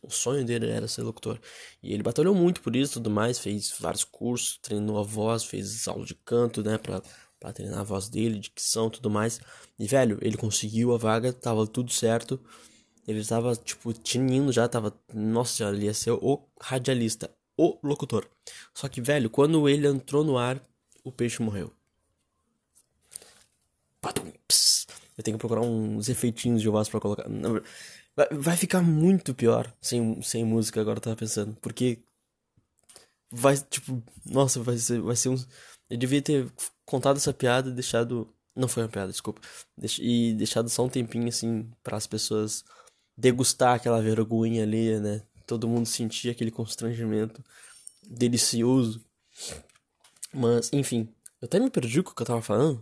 O 0.02 0.10
sonho 0.10 0.44
dele 0.44 0.68
era 0.68 0.86
ser 0.86 1.02
locutor. 1.02 1.40
E 1.82 1.92
ele 1.92 2.02
batalhou 2.02 2.34
muito 2.34 2.60
por 2.60 2.76
isso 2.76 2.94
tudo 2.94 3.10
mais. 3.10 3.38
Fez 3.38 3.74
vários 3.78 4.04
cursos, 4.04 4.58
treinou 4.58 4.98
a 4.98 5.02
voz, 5.02 5.44
fez 5.44 5.86
aula 5.88 6.04
de 6.04 6.14
canto, 6.14 6.62
né? 6.62 6.78
Pra, 6.78 7.02
pra 7.40 7.52
treinar 7.52 7.80
a 7.80 7.84
voz 7.84 8.08
dele, 8.08 8.38
dicção 8.38 8.90
tudo 8.90 9.10
mais. 9.10 9.40
E, 9.78 9.86
velho, 9.86 10.18
ele 10.20 10.36
conseguiu 10.36 10.94
a 10.94 10.98
vaga, 10.98 11.32
tava 11.32 11.66
tudo 11.66 11.92
certo. 11.92 12.40
Ele 13.06 13.20
estava, 13.20 13.54
tipo, 13.54 13.92
tinindo 13.92 14.50
já, 14.52 14.68
tava. 14.68 14.94
Nossa, 15.12 15.64
ele 15.64 15.86
ia 15.86 15.94
ser 15.94 16.12
o 16.12 16.42
radialista, 16.60 17.30
o 17.56 17.78
locutor. 17.82 18.26
Só 18.74 18.88
que, 18.88 19.00
velho, 19.00 19.28
quando 19.28 19.68
ele 19.68 19.86
entrou 19.86 20.24
no 20.24 20.38
ar, 20.38 20.60
o 21.04 21.12
peixe 21.12 21.42
morreu. 21.42 21.72
Eu 25.16 25.22
tenho 25.22 25.36
que 25.36 25.40
procurar 25.40 25.60
uns 25.62 26.08
efeitinhos 26.08 26.60
de 26.60 26.68
voz 26.68 26.88
pra 26.88 27.00
colocar. 27.00 27.26
Vai 28.32 28.56
ficar 28.56 28.82
muito 28.82 29.34
pior 29.34 29.72
sem, 29.80 30.20
sem 30.22 30.44
música, 30.44 30.80
agora 30.80 30.98
eu 30.98 31.02
tava 31.02 31.16
pensando. 31.16 31.56
Porque. 31.60 31.98
Vai, 33.30 33.56
tipo. 33.56 34.02
Nossa, 34.24 34.62
vai 34.62 34.76
ser, 34.78 35.00
vai 35.00 35.16
ser 35.16 35.28
um. 35.28 35.36
Eu 35.90 35.96
devia 35.98 36.22
ter 36.22 36.50
contado 36.84 37.16
essa 37.16 37.32
piada 37.32 37.70
e 37.70 37.72
deixado. 37.72 38.28
Não 38.56 38.68
foi 38.68 38.82
uma 38.84 38.88
piada, 38.88 39.10
desculpa. 39.10 39.40
E 40.00 40.32
deixado 40.34 40.68
só 40.68 40.84
um 40.84 40.88
tempinho 40.88 41.28
assim 41.28 41.68
para 41.82 41.96
as 41.96 42.06
pessoas 42.06 42.64
degustar 43.16 43.76
aquela 43.76 44.00
vergonha 44.00 44.62
ali, 44.62 44.98
né? 45.00 45.22
Todo 45.46 45.68
mundo 45.68 45.86
sentia 45.86 46.32
aquele 46.32 46.50
constrangimento 46.50 47.44
delicioso. 48.02 49.04
Mas, 50.32 50.72
enfim, 50.72 51.08
eu 51.40 51.46
até 51.46 51.58
me 51.60 51.70
perdi 51.70 52.02
com 52.02 52.10
o 52.10 52.14
que 52.14 52.22
eu 52.22 52.26
tava 52.26 52.42
falando. 52.42 52.80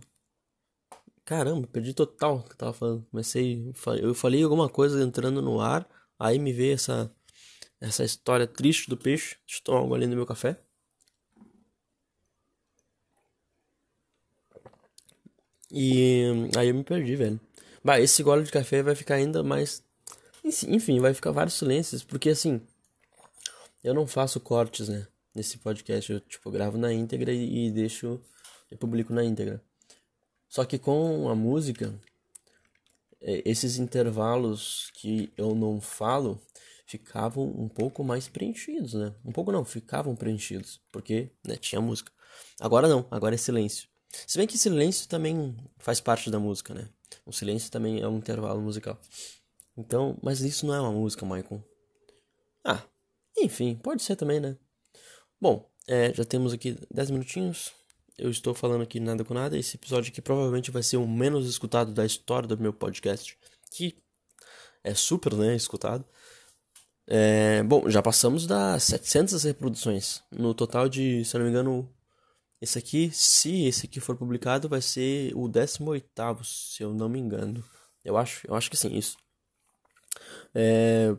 Caramba, 1.25 1.67
perdi 1.67 1.93
total 1.93 2.37
o 2.37 2.43
que 2.43 2.53
eu 2.53 2.57
tava 2.57 2.73
falando. 2.73 3.05
Comecei, 3.11 3.73
eu 4.01 4.13
falei 4.13 4.43
alguma 4.43 4.69
coisa 4.69 5.01
entrando 5.01 5.41
no 5.41 5.61
ar, 5.61 5.87
aí 6.19 6.39
me 6.39 6.51
veio 6.51 6.73
essa 6.73 7.11
essa 7.83 8.03
história 8.05 8.47
triste 8.47 8.89
do 8.89 8.95
peixe. 8.97 9.37
Tomar 9.63 9.81
um 9.81 9.89
golinho 9.89 10.11
no 10.11 10.15
meu 10.15 10.25
café. 10.25 10.57
E 15.69 16.23
aí 16.57 16.69
eu 16.69 16.75
me 16.75 16.83
perdi, 16.83 17.15
velho. 17.15 17.39
Bah, 17.83 17.99
esse 17.99 18.23
gole 18.23 18.43
de 18.43 18.51
café 18.51 18.81
vai 18.81 18.95
ficar 18.95 19.15
ainda 19.15 19.43
mais 19.43 19.83
enfim, 20.43 20.99
vai 20.99 21.13
ficar 21.13 21.31
vários 21.31 21.55
silêncios, 21.55 22.03
porque 22.03 22.29
assim, 22.29 22.61
eu 23.83 23.93
não 23.93 24.07
faço 24.07 24.39
cortes, 24.39 24.89
né? 24.89 25.07
Nesse 25.33 25.57
podcast, 25.57 26.11
eu 26.11 26.19
tipo, 26.19 26.51
gravo 26.51 26.77
na 26.77 26.93
íntegra 26.93 27.31
e, 27.33 27.67
e 27.67 27.71
deixo, 27.71 28.21
e 28.69 28.75
publico 28.75 29.13
na 29.13 29.23
íntegra. 29.23 29.63
Só 30.47 30.63
que 30.65 30.77
com 30.77 31.27
a 31.29 31.35
música, 31.35 31.93
é, 33.21 33.41
esses 33.45 33.77
intervalos 33.77 34.91
que 34.93 35.31
eu 35.35 35.55
não 35.55 35.81
falo 35.81 36.39
ficavam 36.85 37.45
um 37.45 37.67
pouco 37.67 38.03
mais 38.03 38.27
preenchidos, 38.27 38.93
né? 38.93 39.15
Um 39.25 39.31
pouco 39.31 39.51
não, 39.51 39.65
ficavam 39.65 40.15
preenchidos, 40.15 40.79
porque 40.91 41.31
né, 41.43 41.55
tinha 41.55 41.81
música. 41.81 42.11
Agora 42.59 42.87
não, 42.87 43.05
agora 43.09 43.33
é 43.33 43.37
silêncio. 43.37 43.87
Se 44.27 44.37
bem 44.37 44.45
que 44.45 44.57
silêncio 44.57 45.07
também 45.07 45.55
faz 45.79 45.99
parte 45.99 46.29
da 46.29 46.39
música, 46.39 46.73
né? 46.73 46.87
O 47.25 47.31
silêncio 47.31 47.71
também 47.71 48.01
é 48.01 48.07
um 48.07 48.17
intervalo 48.17 48.61
musical. 48.61 48.99
Então, 49.77 50.17
mas 50.21 50.41
isso 50.41 50.65
não 50.65 50.73
é 50.73 50.81
uma 50.81 50.91
música, 50.91 51.25
Michael. 51.25 51.63
Ah, 52.63 52.83
enfim, 53.37 53.75
pode 53.75 54.03
ser 54.03 54.15
também, 54.15 54.39
né? 54.39 54.57
Bom, 55.41 55.69
é, 55.87 56.13
já 56.13 56.23
temos 56.23 56.53
aqui 56.53 56.77
10 56.91 57.11
minutinhos. 57.11 57.73
Eu 58.17 58.29
estou 58.29 58.53
falando 58.53 58.83
aqui 58.83 58.99
nada 58.99 59.23
com 59.25 59.33
nada. 59.33 59.57
Esse 59.57 59.75
episódio 59.75 60.11
aqui 60.11 60.21
provavelmente 60.21 60.71
vai 60.71 60.83
ser 60.83 60.97
o 60.97 61.07
menos 61.07 61.47
escutado 61.47 61.91
da 61.91 62.05
história 62.05 62.47
do 62.47 62.57
meu 62.57 62.71
podcast. 62.71 63.37
Que 63.71 63.97
é 64.83 64.93
super, 64.93 65.33
né? 65.33 65.55
Escutado. 65.55 66.05
É, 67.07 67.61
bom, 67.63 67.89
já 67.89 68.01
passamos 68.01 68.47
das 68.47 68.83
700 68.83 69.43
reproduções. 69.43 70.23
No 70.31 70.53
total 70.53 70.87
de, 70.87 71.25
se 71.25 71.35
eu 71.35 71.39
não 71.39 71.45
me 71.45 71.51
engano, 71.51 71.89
esse 72.61 72.77
aqui, 72.77 73.11
se 73.11 73.65
esse 73.65 73.85
aqui 73.85 73.99
for 73.99 74.15
publicado, 74.15 74.69
vai 74.69 74.81
ser 74.81 75.33
o 75.35 75.49
18, 75.49 76.43
se 76.43 76.83
eu 76.83 76.93
não 76.93 77.09
me 77.09 77.19
engano. 77.19 77.63
Eu 78.05 78.17
acho, 78.17 78.47
eu 78.47 78.55
acho 78.55 78.69
que 78.69 78.77
sim, 78.77 78.95
isso. 78.95 79.17
É, 80.53 81.15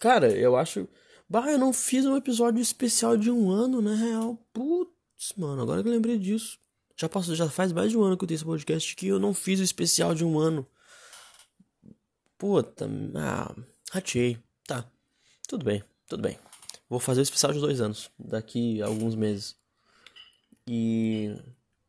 cara, 0.00 0.30
eu 0.32 0.56
acho. 0.56 0.88
Bah, 1.28 1.50
eu 1.50 1.58
não 1.58 1.72
fiz 1.72 2.04
um 2.06 2.16
episódio 2.16 2.60
especial 2.60 3.16
de 3.16 3.30
um 3.30 3.50
ano, 3.50 3.80
na 3.80 3.94
real. 3.94 4.38
Putz, 4.52 5.32
mano, 5.36 5.62
agora 5.62 5.82
que 5.82 5.88
eu 5.88 5.92
lembrei 5.92 6.18
disso. 6.18 6.58
Já 6.96 7.08
passou, 7.08 7.34
já 7.34 7.48
faz 7.48 7.72
mais 7.72 7.90
de 7.90 7.98
um 7.98 8.02
ano 8.02 8.16
que 8.16 8.24
eu 8.24 8.28
tenho 8.28 8.36
esse 8.36 8.44
podcast 8.44 8.96
que 8.96 9.08
eu 9.08 9.18
não 9.18 9.34
fiz 9.34 9.60
o 9.60 9.62
especial 9.62 10.14
de 10.14 10.24
um 10.24 10.38
ano. 10.38 10.66
Puta, 12.38 12.88
ah, 13.16 13.54
ratei. 13.90 14.38
Tá, 14.66 14.84
tudo 15.46 15.64
bem, 15.64 15.82
tudo 16.08 16.22
bem. 16.22 16.38
Vou 16.88 17.00
fazer 17.00 17.20
o 17.20 17.22
especial 17.22 17.52
de 17.52 17.60
dois 17.60 17.80
anos, 17.80 18.10
daqui 18.18 18.80
a 18.80 18.86
alguns 18.86 19.14
meses. 19.14 19.56
E, 20.66 21.36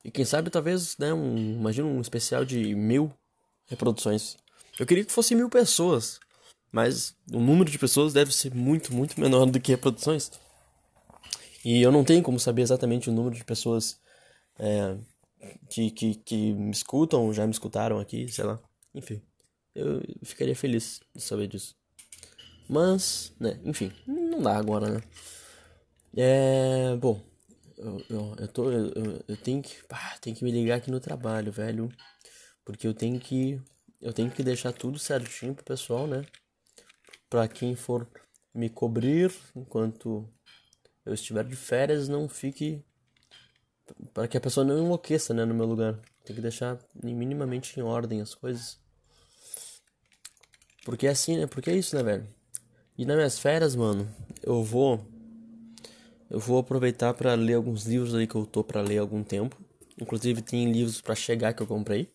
e 0.04 0.12
quem 0.12 0.26
sabe 0.26 0.50
talvez, 0.50 0.98
né, 0.98 1.14
um, 1.14 1.38
imagina 1.38 1.88
um 1.88 2.02
especial 2.02 2.44
de 2.44 2.76
mil 2.76 3.14
reproduções. 3.66 4.38
Eu 4.80 4.86
queria 4.86 5.04
que 5.04 5.12
fosse 5.12 5.34
mil 5.36 5.50
pessoas, 5.50 6.20
mas 6.72 7.16
o 7.32 7.40
número 7.40 7.70
de 7.70 7.80
pessoas 7.80 8.14
deve 8.14 8.34
ser 8.34 8.54
muito, 8.54 8.94
muito 8.94 9.20
menor 9.20 9.46
do 9.46 9.60
que 9.60 9.72
reproduções. 9.72 10.32
E 11.66 11.82
eu 11.82 11.92
não 11.92 12.04
tenho 12.04 12.24
como 12.24 12.40
saber 12.40 12.62
exatamente 12.62 13.10
o 13.10 13.14
número 13.14 13.36
de 13.36 13.44
pessoas 13.44 14.00
é, 14.60 14.96
que, 15.70 15.92
que, 15.92 16.16
que 16.16 16.54
me 16.54 16.72
escutam, 16.72 17.34
já 17.34 17.46
me 17.46 17.52
escutaram 17.52 18.00
aqui, 18.00 18.28
sei 18.30 18.46
lá. 18.46 18.60
Enfim, 18.94 19.22
eu 19.76 20.02
ficaria 20.24 20.56
feliz 20.56 21.00
de 21.16 21.22
saber 21.22 21.48
disso. 21.48 21.76
Mas, 22.70 23.34
né, 23.40 23.60
enfim, 23.64 23.92
não 24.06 24.42
dá 24.42 24.58
agora, 24.58 24.90
né? 24.90 25.02
É. 26.16 26.96
Bom, 26.98 27.22
eu, 27.78 28.02
eu, 28.10 28.36
eu, 28.40 28.48
tô, 28.48 28.72
eu, 28.72 29.24
eu 29.28 29.38
tenho 29.38 29.62
que. 29.62 29.84
Pá, 29.88 30.18
tenho 30.20 30.36
que 30.36 30.44
me 30.44 30.52
ligar 30.52 30.78
aqui 30.78 30.90
no 30.90 31.00
trabalho, 31.00 31.52
velho. 31.52 31.90
Porque 32.66 32.88
eu 32.88 32.94
tenho 32.94 33.20
que. 33.20 33.62
Eu 34.02 34.14
tenho 34.14 34.30
que 34.30 34.44
deixar 34.44 34.72
tudo 34.72 35.00
certinho 35.00 35.56
pro 35.56 35.64
pessoal, 35.64 36.08
né? 36.08 36.26
Pra 37.30 37.48
quem 37.48 37.76
for 37.76 38.08
me 38.54 38.70
cobrir 38.70 39.34
enquanto 39.56 40.28
eu 41.06 41.14
estiver 41.14 41.44
de 41.44 41.56
férias, 41.56 42.08
não 42.08 42.28
fique. 42.30 42.84
Para 44.14 44.28
que 44.28 44.38
a 44.38 44.42
pessoa 44.42 44.66
não 44.66 44.78
enlouqueça, 44.78 45.34
né? 45.34 45.46
No 45.46 45.54
meu 45.54 45.66
lugar. 45.66 46.00
Tem 46.26 46.36
que 46.36 46.42
deixar 46.42 46.78
minimamente 47.02 47.80
em 47.80 47.84
ordem 47.84 48.22
as 48.22 48.36
coisas. 48.36 48.80
Porque 50.84 51.08
é 51.08 51.12
assim, 51.12 51.38
né? 51.38 51.48
Porque 51.48 51.70
é 51.70 51.76
isso, 51.76 51.96
né, 51.96 52.04
velho? 52.04 52.28
E 52.98 53.06
nas 53.06 53.16
minhas 53.16 53.40
férias, 53.40 53.76
mano, 53.76 54.10
eu 54.44 54.64
vou 54.64 55.06
eu 56.30 56.40
vou 56.40 56.60
aproveitar 56.60 57.14
para 57.14 57.34
ler 57.36 57.54
alguns 57.54 57.86
livros 57.86 58.14
aí 58.14 58.28
que 58.28 58.36
eu 58.36 58.46
tô 58.46 58.64
para 58.64 58.82
ler 58.82 58.98
há 58.98 59.02
algum 59.02 59.24
tempo. 59.24 59.58
Inclusive 60.00 60.42
tem 60.42 60.70
livros 60.72 61.02
para 61.02 61.16
chegar 61.16 61.54
que 61.54 61.64
eu 61.64 61.68
comprei. 61.68 62.12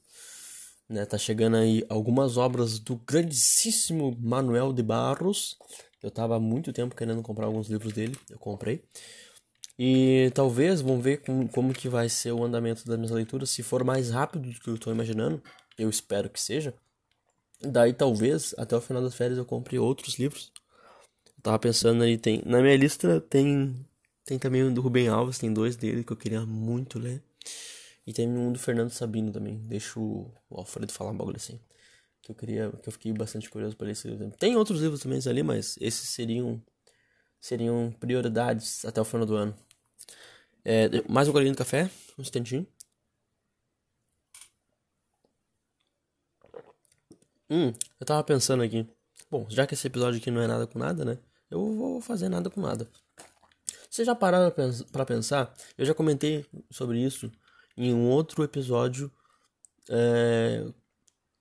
Né, 0.92 1.06
tá 1.06 1.16
chegando 1.16 1.56
aí 1.56 1.82
algumas 1.88 2.36
obras 2.36 2.78
do 2.78 2.96
grandíssimo 2.96 4.14
Manuel 4.20 4.72
de 4.72 4.82
Barros. 4.82 5.56
Eu 6.02 6.10
tava 6.10 6.36
há 6.36 6.40
muito 6.40 6.72
tempo 6.72 6.94
querendo 6.94 7.22
comprar 7.22 7.46
alguns 7.46 7.68
livros 7.68 7.92
dele, 7.94 8.14
eu 8.28 8.38
comprei. 8.38 8.84
E 9.78 10.30
talvez, 10.34 10.82
vamos 10.82 11.02
ver 11.02 11.22
como, 11.52 11.72
que 11.72 11.88
vai 11.88 12.08
ser 12.08 12.32
o 12.32 12.44
andamento 12.44 12.84
das 12.86 12.98
minhas 12.98 13.10
leituras. 13.10 13.48
Se 13.48 13.62
for 13.62 13.82
mais 13.84 14.10
rápido 14.10 14.50
do 14.50 14.60
que 14.60 14.68
eu 14.68 14.74
estou 14.74 14.92
imaginando, 14.92 15.42
eu 15.78 15.88
espero 15.88 16.28
que 16.28 16.40
seja. 16.40 16.74
Daí 17.60 17.94
talvez 17.94 18.54
até 18.58 18.76
o 18.76 18.80
final 18.80 19.02
das 19.02 19.14
férias 19.14 19.38
eu 19.38 19.44
compre 19.46 19.78
outros 19.78 20.18
livros 20.18 20.52
Tava 21.42 21.58
pensando 21.58 22.04
aí, 22.04 22.16
tem. 22.16 22.40
Na 22.46 22.62
minha 22.62 22.76
lista 22.76 23.20
tem. 23.20 23.74
Tem 24.24 24.38
também 24.38 24.62
um 24.62 24.72
do 24.72 24.80
Rubem 24.80 25.08
Alves, 25.08 25.38
tem 25.38 25.52
dois 25.52 25.74
dele 25.74 26.04
que 26.04 26.12
eu 26.12 26.16
queria 26.16 26.46
muito 26.46 26.98
ler. 26.98 27.20
E 28.06 28.12
tem 28.12 28.28
um 28.28 28.52
do 28.52 28.58
Fernando 28.58 28.90
Sabino 28.90 29.32
também. 29.32 29.58
Deixa 29.58 29.98
o 29.98 30.32
Alfredo 30.50 30.92
falar 30.92 31.10
um 31.10 31.16
bagulho 31.16 31.36
assim. 31.36 31.60
Que 32.20 32.32
eu 32.32 32.34
queria. 32.34 32.70
Que 32.82 32.88
eu 32.88 32.92
fiquei 32.92 33.12
bastante 33.12 33.48
curioso 33.50 33.76
para 33.76 33.90
esse 33.90 34.08
livro. 34.08 34.30
Tem 34.38 34.56
outros 34.56 34.80
livros 34.80 35.00
também 35.00 35.20
ali, 35.26 35.42
mas 35.42 35.76
esses 35.80 36.08
seriam. 36.08 36.62
Seriam 37.40 37.92
prioridades 37.98 38.84
até 38.84 39.00
o 39.00 39.04
final 39.04 39.26
do 39.26 39.34
ano. 39.34 39.54
É, 40.64 40.88
mais 41.08 41.28
um 41.28 41.32
golinho 41.32 41.52
de 41.52 41.58
café, 41.58 41.90
um 42.18 42.22
instantinho. 42.22 42.66
Hum, 47.50 47.72
eu 48.00 48.06
tava 48.06 48.22
pensando 48.24 48.62
aqui. 48.62 48.86
Bom, 49.30 49.46
já 49.50 49.66
que 49.66 49.74
esse 49.74 49.86
episódio 49.86 50.20
aqui 50.20 50.30
não 50.30 50.40
é 50.40 50.46
nada 50.46 50.66
com 50.66 50.78
nada, 50.78 51.04
né? 51.04 51.18
eu 51.50 51.74
vou 51.74 52.00
fazer 52.00 52.28
nada 52.28 52.48
com 52.50 52.60
nada. 52.60 52.88
Vocês 53.90 54.06
já 54.06 54.14
pararam 54.14 54.50
para 54.90 55.04
pensar? 55.04 55.54
Eu 55.76 55.84
já 55.84 55.94
comentei 55.94 56.46
sobre 56.70 56.98
isso 56.98 57.30
em 57.76 57.92
um 57.92 58.08
outro 58.08 58.42
episódio 58.42 59.10
é, 59.88 60.64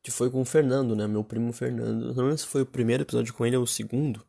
que 0.01 0.11
foi 0.11 0.29
com 0.29 0.41
o 0.41 0.45
Fernando, 0.45 0.95
né? 0.95 1.07
Meu 1.07 1.23
primo 1.23 1.53
Fernando. 1.53 2.13
Não 2.13 2.23
lembro 2.23 2.37
se 2.37 2.47
foi 2.47 2.61
o 2.61 2.65
primeiro 2.65 3.03
episódio 3.03 3.33
com 3.33 3.45
ele 3.45 3.57
ou 3.57 3.63
o 3.63 3.67
segundo. 3.67 4.25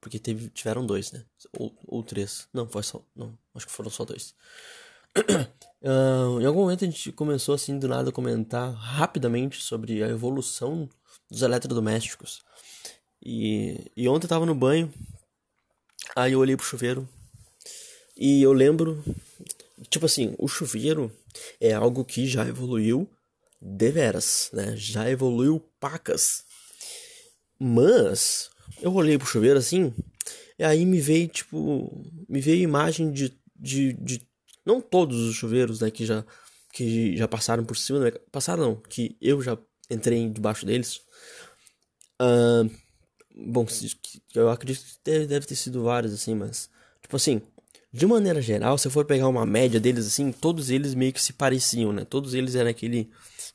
Porque 0.00 0.18
teve, 0.18 0.48
tiveram 0.50 0.86
dois, 0.86 1.10
né? 1.12 1.24
Ou, 1.58 1.76
ou 1.86 2.02
três. 2.02 2.48
Não, 2.52 2.68
foi 2.68 2.82
só. 2.82 3.02
Não, 3.14 3.36
acho 3.54 3.66
que 3.66 3.72
foram 3.72 3.90
só 3.90 4.04
dois. 4.04 4.34
uh, 5.16 6.40
em 6.40 6.46
algum 6.46 6.60
momento 6.60 6.84
a 6.84 6.88
gente 6.88 7.10
começou 7.12 7.54
assim 7.54 7.78
do 7.78 7.88
nada 7.88 8.10
a 8.10 8.12
comentar 8.12 8.72
rapidamente 8.72 9.62
sobre 9.62 10.02
a 10.02 10.08
evolução 10.08 10.88
dos 11.30 11.42
eletrodomésticos. 11.42 12.44
E, 13.24 13.90
e 13.96 14.08
ontem 14.08 14.26
eu 14.26 14.28
tava 14.28 14.46
no 14.46 14.54
banho, 14.54 14.92
aí 16.14 16.32
eu 16.32 16.38
olhei 16.38 16.56
pro 16.56 16.64
chuveiro 16.64 17.08
e 18.16 18.42
eu 18.42 18.52
lembro, 18.52 19.02
tipo 19.88 20.06
assim, 20.06 20.34
o 20.38 20.48
chuveiro 20.48 21.12
é 21.60 21.72
algo 21.72 22.04
que 22.04 22.26
já 22.26 22.46
evoluiu 22.46 23.08
deveras, 23.60 24.50
né? 24.52 24.74
Já 24.76 25.08
evoluiu 25.10 25.60
pacas. 25.80 26.44
Mas 27.58 28.50
eu 28.80 28.92
olhei 28.94 29.18
pro 29.18 29.26
chuveiro 29.26 29.58
assim, 29.58 29.94
e 30.58 30.64
aí 30.64 30.84
me 30.84 31.00
veio, 31.00 31.28
tipo, 31.28 32.04
me 32.28 32.40
veio 32.40 32.62
imagem 32.62 33.10
de, 33.10 33.38
de, 33.54 33.92
de 33.94 34.26
não 34.64 34.80
todos 34.80 35.18
os 35.20 35.34
chuveiros, 35.34 35.80
né, 35.80 35.90
que 35.90 36.04
já 36.04 36.24
que 36.72 37.16
já 37.16 37.26
passaram 37.26 37.64
por 37.64 37.74
cima, 37.74 38.00
né? 38.00 38.10
passaram 38.30 38.62
não, 38.62 38.76
que 38.76 39.16
eu 39.18 39.40
já 39.40 39.56
entrei 39.88 40.28
debaixo 40.28 40.66
deles. 40.66 41.00
Uh, 42.20 42.70
Bom, 43.38 43.66
eu 44.34 44.48
acredito 44.48 44.82
que 44.82 44.98
deve, 45.04 45.26
deve 45.26 45.46
ter 45.46 45.56
sido 45.56 45.82
vários, 45.82 46.14
assim, 46.14 46.34
mas. 46.34 46.70
Tipo 47.02 47.16
assim, 47.16 47.42
de 47.96 48.06
maneira 48.06 48.42
geral, 48.42 48.76
se 48.76 48.86
eu 48.86 48.92
for 48.92 49.06
pegar 49.06 49.26
uma 49.26 49.46
média 49.46 49.80
deles, 49.80 50.06
assim, 50.06 50.30
todos 50.30 50.68
eles 50.68 50.94
meio 50.94 51.14
que 51.14 51.22
se 51.22 51.32
pareciam, 51.32 51.94
né? 51.94 52.04
Todos 52.04 52.34
eles 52.34 52.54
eram 52.54 52.70
aquele. 52.70 53.10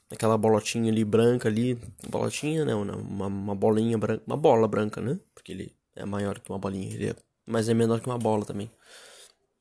Aquela 0.09 0.35
bolotinha 0.35 0.91
ali 0.91 1.05
branca 1.05 1.47
ali. 1.47 1.77
Bolotinha, 2.09 2.65
não 2.65 2.81
uma, 2.81 3.27
uma 3.27 3.55
bolinha 3.55 3.97
branca. 3.99 4.23
Uma 4.25 4.35
bola 4.35 4.67
branca, 4.67 4.99
né? 4.99 5.19
Porque 5.35 5.51
ele 5.51 5.75
é 5.95 6.05
maior 6.05 6.39
que 6.39 6.49
uma 6.51 6.57
bolinha. 6.57 6.91
Ele 6.91 7.09
é, 7.11 7.15
mas 7.45 7.69
é 7.69 7.73
menor 7.75 8.01
que 8.01 8.07
uma 8.07 8.17
bola 8.17 8.43
também. 8.43 8.69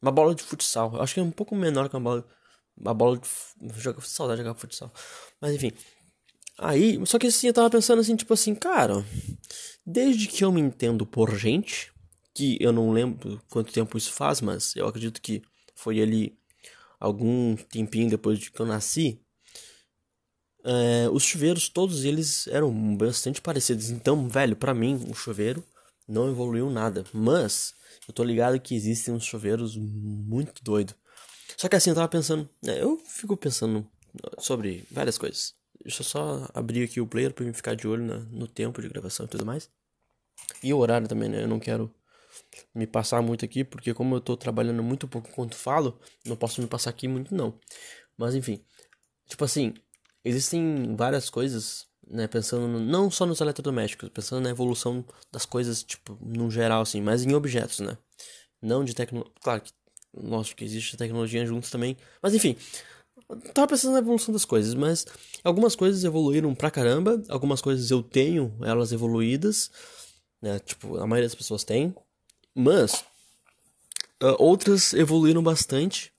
Uma 0.00 0.10
bola 0.10 0.34
de 0.34 0.42
futsal. 0.42 0.94
Eu 0.94 1.02
acho 1.02 1.12
que 1.12 1.20
é 1.20 1.22
um 1.22 1.30
pouco 1.30 1.54
menor 1.54 1.90
que 1.90 1.96
uma 1.96 2.02
bola. 2.02 2.26
Uma 2.74 2.94
bola 2.94 3.18
de. 3.18 3.28
Joga, 3.80 4.00
saudade 4.00 4.40
de 4.40 4.46
jogar 4.46 4.58
futsal. 4.58 4.90
Mas 5.42 5.54
enfim. 5.54 5.72
Aí, 6.58 6.98
só 7.04 7.18
que 7.18 7.26
assim, 7.26 7.48
eu 7.48 7.52
tava 7.52 7.68
pensando 7.68 8.00
assim, 8.00 8.16
tipo 8.16 8.32
assim, 8.32 8.54
cara. 8.54 9.04
Desde 9.84 10.26
que 10.26 10.42
eu 10.42 10.50
me 10.50 10.60
entendo 10.60 11.04
por 11.04 11.36
gente, 11.36 11.92
que 12.40 12.56
eu 12.58 12.72
não 12.72 12.90
lembro 12.90 13.38
quanto 13.50 13.70
tempo 13.70 13.98
isso 13.98 14.12
faz, 14.12 14.40
mas 14.40 14.74
eu 14.74 14.88
acredito 14.88 15.20
que 15.20 15.42
foi 15.74 16.00
ali 16.00 16.38
algum 16.98 17.54
tempinho 17.54 18.08
depois 18.08 18.38
de 18.38 18.50
que 18.50 18.58
eu 18.58 18.64
nasci, 18.64 19.20
é, 20.64 21.06
os 21.12 21.22
chuveiros 21.22 21.68
todos 21.68 22.02
eles 22.02 22.46
eram 22.46 22.96
bastante 22.96 23.42
parecidos. 23.42 23.90
Então, 23.90 24.26
velho, 24.26 24.56
para 24.56 24.72
mim 24.72 25.06
o 25.10 25.14
chuveiro 25.14 25.62
não 26.08 26.30
evoluiu 26.30 26.70
nada, 26.70 27.04
mas 27.12 27.74
eu 28.08 28.14
tô 28.14 28.24
ligado 28.24 28.58
que 28.58 28.74
existem 28.74 29.12
uns 29.12 29.24
chuveiros 29.24 29.76
muito 29.76 30.64
doido. 30.64 30.94
Só 31.58 31.68
que 31.68 31.76
assim 31.76 31.90
eu 31.90 31.96
tava 31.96 32.08
pensando, 32.08 32.48
né, 32.62 32.82
eu 32.82 32.96
fico 33.04 33.36
pensando 33.36 33.86
sobre 34.38 34.86
várias 34.90 35.18
coisas. 35.18 35.54
Deixa 35.84 36.00
eu 36.00 36.06
só 36.06 36.48
abrir 36.54 36.84
aqui 36.84 37.02
o 37.02 37.06
player 37.06 37.34
para 37.34 37.44
mim 37.44 37.52
ficar 37.52 37.74
de 37.74 37.86
olho 37.86 38.02
na, 38.02 38.18
no 38.18 38.48
tempo 38.48 38.80
de 38.80 38.88
gravação 38.88 39.26
e 39.26 39.28
tudo 39.28 39.44
mais. 39.44 39.68
E 40.62 40.72
o 40.72 40.78
horário 40.78 41.06
também, 41.06 41.28
né? 41.28 41.42
Eu 41.42 41.48
não 41.48 41.60
quero 41.60 41.94
me 42.74 42.86
passar 42.86 43.22
muito 43.22 43.44
aqui, 43.44 43.64
porque 43.64 43.94
como 43.94 44.16
eu 44.16 44.20
tô 44.20 44.36
trabalhando 44.36 44.82
muito 44.82 45.08
pouco 45.08 45.28
enquanto 45.28 45.54
falo, 45.54 45.98
não 46.24 46.36
posso 46.36 46.60
me 46.60 46.66
passar 46.68 46.90
aqui 46.90 47.08
muito 47.08 47.34
não. 47.34 47.58
Mas 48.16 48.34
enfim, 48.34 48.64
tipo 49.28 49.44
assim, 49.44 49.74
existem 50.24 50.94
várias 50.96 51.30
coisas, 51.30 51.86
né, 52.06 52.26
pensando 52.26 52.68
no, 52.68 52.80
não 52.80 53.10
só 53.10 53.24
nos 53.26 53.40
eletrodomésticos, 53.40 54.08
pensando 54.10 54.42
na 54.42 54.50
evolução 54.50 55.04
das 55.32 55.46
coisas, 55.46 55.82
tipo, 55.82 56.18
no 56.20 56.50
geral, 56.50 56.82
assim, 56.82 57.00
mas 57.00 57.24
em 57.24 57.34
objetos, 57.34 57.80
né? 57.80 57.96
Não 58.62 58.84
de 58.84 58.94
tecnologia. 58.94 59.32
Claro 59.42 59.62
que, 59.62 59.72
lógico 60.14 60.58
que 60.58 60.64
existe 60.64 60.96
tecnologia 60.96 61.46
juntos 61.46 61.70
também, 61.70 61.96
mas 62.22 62.34
enfim. 62.34 62.56
Tava 63.54 63.68
pensando 63.68 63.92
na 63.92 64.00
evolução 64.00 64.32
das 64.32 64.44
coisas, 64.44 64.74
mas 64.74 65.06
algumas 65.44 65.76
coisas 65.76 66.02
evoluíram 66.02 66.54
pra 66.54 66.70
caramba, 66.70 67.22
algumas 67.28 67.60
coisas 67.60 67.90
eu 67.90 68.02
tenho 68.02 68.56
elas 68.62 68.92
evoluídas, 68.92 69.70
né? 70.42 70.58
Tipo, 70.58 70.96
a 70.96 71.06
maioria 71.06 71.28
das 71.28 71.34
pessoas 71.34 71.62
tem, 71.62 71.94
mas 72.54 73.04
uh, 74.22 74.36
outras 74.38 74.92
evoluíram 74.92 75.42
bastante 75.42 76.12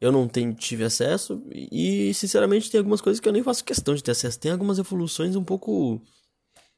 eu 0.00 0.12
não 0.12 0.28
tenho, 0.28 0.54
tive 0.54 0.84
acesso 0.84 1.42
e, 1.50 2.12
sinceramente, 2.12 2.70
tem 2.70 2.78
algumas 2.78 3.00
coisas 3.00 3.18
que 3.18 3.28
eu 3.28 3.32
nem 3.32 3.42
faço 3.42 3.64
questão 3.64 3.94
de 3.94 4.02
ter 4.02 4.10
acesso. 4.10 4.38
Tem 4.38 4.52
algumas 4.52 4.78
evoluções 4.78 5.36
um 5.36 5.44
pouco 5.44 6.00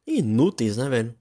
inúteis, 0.06 0.76
né, 0.76 0.88
velho? 0.88 1.14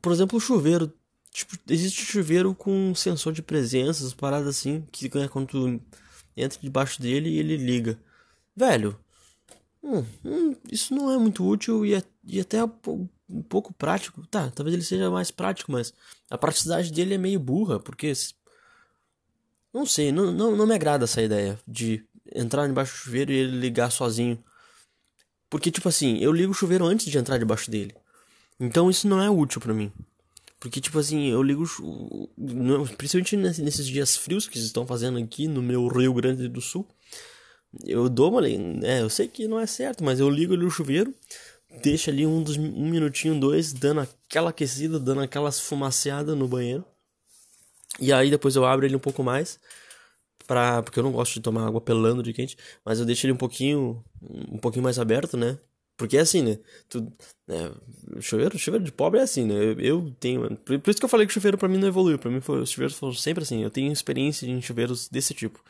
Por 0.00 0.12
exemplo, 0.12 0.38
o 0.38 0.40
chuveiro. 0.40 0.92
Tipo, 1.32 1.56
existe 1.68 2.04
chuveiro 2.04 2.54
com 2.54 2.94
sensor 2.94 3.32
de 3.32 3.42
presença, 3.42 4.14
paradas 4.16 4.48
assim, 4.48 4.84
que 4.90 5.08
né, 5.16 5.28
quando 5.28 5.48
tu 5.48 5.80
entra 6.36 6.58
debaixo 6.60 7.00
dele 7.00 7.38
ele 7.38 7.56
liga. 7.56 8.00
Velho, 8.56 8.98
hum, 9.82 10.04
hum, 10.24 10.56
isso 10.70 10.94
não 10.94 11.10
é 11.10 11.18
muito 11.18 11.46
útil 11.46 11.86
e, 11.86 11.94
é, 11.94 12.02
e 12.26 12.40
até 12.40 12.58
um 13.30 13.42
pouco 13.42 13.72
prático. 13.72 14.26
Tá, 14.26 14.50
talvez 14.50 14.74
ele 14.74 14.84
seja 14.84 15.10
mais 15.10 15.30
prático, 15.30 15.72
mas 15.72 15.92
a 16.28 16.36
praticidade 16.36 16.92
dele 16.92 17.14
é 17.14 17.18
meio 17.18 17.38
burra, 17.38 17.78
porque 17.78 18.12
não 19.72 19.86
sei, 19.86 20.10
não, 20.10 20.32
não, 20.32 20.56
não 20.56 20.66
me 20.66 20.74
agrada 20.74 21.04
essa 21.04 21.22
ideia 21.22 21.58
de 21.66 22.04
entrar 22.34 22.66
debaixo 22.66 22.92
do 22.92 22.98
chuveiro 22.98 23.32
e 23.32 23.36
ele 23.36 23.58
ligar 23.58 23.90
sozinho. 23.90 24.42
Porque, 25.48 25.70
tipo 25.70 25.88
assim, 25.88 26.18
eu 26.18 26.32
ligo 26.32 26.52
o 26.52 26.54
chuveiro 26.54 26.84
antes 26.84 27.06
de 27.06 27.18
entrar 27.18 27.38
debaixo 27.38 27.70
dele. 27.70 27.94
Então 28.58 28.90
isso 28.90 29.08
não 29.08 29.22
é 29.22 29.30
útil 29.30 29.60
para 29.60 29.74
mim. 29.74 29.92
Porque, 30.58 30.80
tipo 30.80 30.98
assim, 30.98 31.28
eu 31.28 31.42
ligo. 31.42 31.64
Principalmente 32.98 33.36
nesses 33.36 33.86
dias 33.86 34.16
frios 34.16 34.46
que 34.46 34.58
estão 34.58 34.86
fazendo 34.86 35.18
aqui 35.18 35.48
no 35.48 35.62
meu 35.62 35.88
Rio 35.88 36.12
Grande 36.12 36.46
do 36.48 36.60
Sul. 36.60 36.86
Eu 37.84 38.08
dou 38.08 38.30
uma. 38.30 38.46
É, 38.46 39.00
eu 39.00 39.08
sei 39.08 39.26
que 39.26 39.48
não 39.48 39.58
é 39.58 39.66
certo, 39.66 40.04
mas 40.04 40.20
eu 40.20 40.28
ligo 40.28 40.52
ali 40.52 40.64
o 40.64 40.70
chuveiro. 40.70 41.14
Deixo 41.82 42.10
ali 42.10 42.26
um, 42.26 42.42
dos, 42.42 42.56
um 42.56 42.88
minutinho, 42.88 43.38
dois, 43.38 43.72
dando 43.72 44.00
aquela 44.00 44.50
aquecida, 44.50 44.98
dando 44.98 45.20
aquelas 45.20 45.60
fumaceadas 45.60 46.36
no 46.36 46.48
banheiro. 46.48 46.84
E 47.98 48.12
aí 48.12 48.30
depois 48.30 48.56
eu 48.56 48.64
abro 48.64 48.84
ele 48.84 48.96
um 48.96 49.00
pouco 49.00 49.22
mais. 49.22 49.58
Pra, 50.46 50.82
porque 50.82 50.98
eu 50.98 51.02
não 51.04 51.12
gosto 51.12 51.34
de 51.34 51.40
tomar 51.40 51.66
água 51.66 51.80
pelando 51.80 52.22
de 52.22 52.32
quente. 52.32 52.56
Mas 52.84 52.98
eu 52.98 53.06
deixo 53.06 53.26
ele 53.26 53.32
um 53.32 53.36
pouquinho. 53.36 54.04
Um 54.20 54.58
pouquinho 54.58 54.82
mais 54.82 54.98
aberto, 54.98 55.36
né? 55.36 55.58
Porque 55.96 56.16
é 56.16 56.20
assim, 56.20 56.42
né? 56.42 56.58
Tu, 56.88 57.00
né? 57.46 57.70
Chuveiro, 58.20 58.58
chuveiro 58.58 58.84
de 58.84 58.90
pobre 58.90 59.20
é 59.20 59.22
assim, 59.22 59.44
né? 59.44 59.54
Eu, 59.54 59.80
eu 59.80 60.16
tenho. 60.18 60.56
Por, 60.56 60.78
por, 60.80 60.90
isso 60.90 60.98
que 60.98 61.04
eu 61.04 61.08
falei 61.08 61.26
que 61.26 61.32
chuveiro 61.32 61.58
pra 61.58 61.68
mim 61.68 61.78
não 61.78 61.86
evoluiu. 61.86 62.18
Pra 62.18 62.30
mim 62.30 62.40
foi, 62.40 62.60
os 62.60 62.70
chuveiros 62.70 62.96
foram 62.96 63.12
sempre 63.12 63.42
assim. 63.42 63.62
Eu 63.62 63.70
tenho 63.70 63.92
experiência 63.92 64.46
em 64.46 64.60
chuveiros 64.62 65.08
desse 65.08 65.34
tipo. 65.34 65.62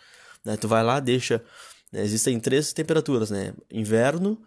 Né? 0.44 0.56
Tu 0.56 0.68
vai 0.68 0.82
lá, 0.82 1.00
deixa. 1.00 1.44
Né? 1.92 2.02
Existem 2.02 2.38
três 2.38 2.72
temperaturas, 2.72 3.30
né? 3.30 3.52
Inverno, 3.70 4.40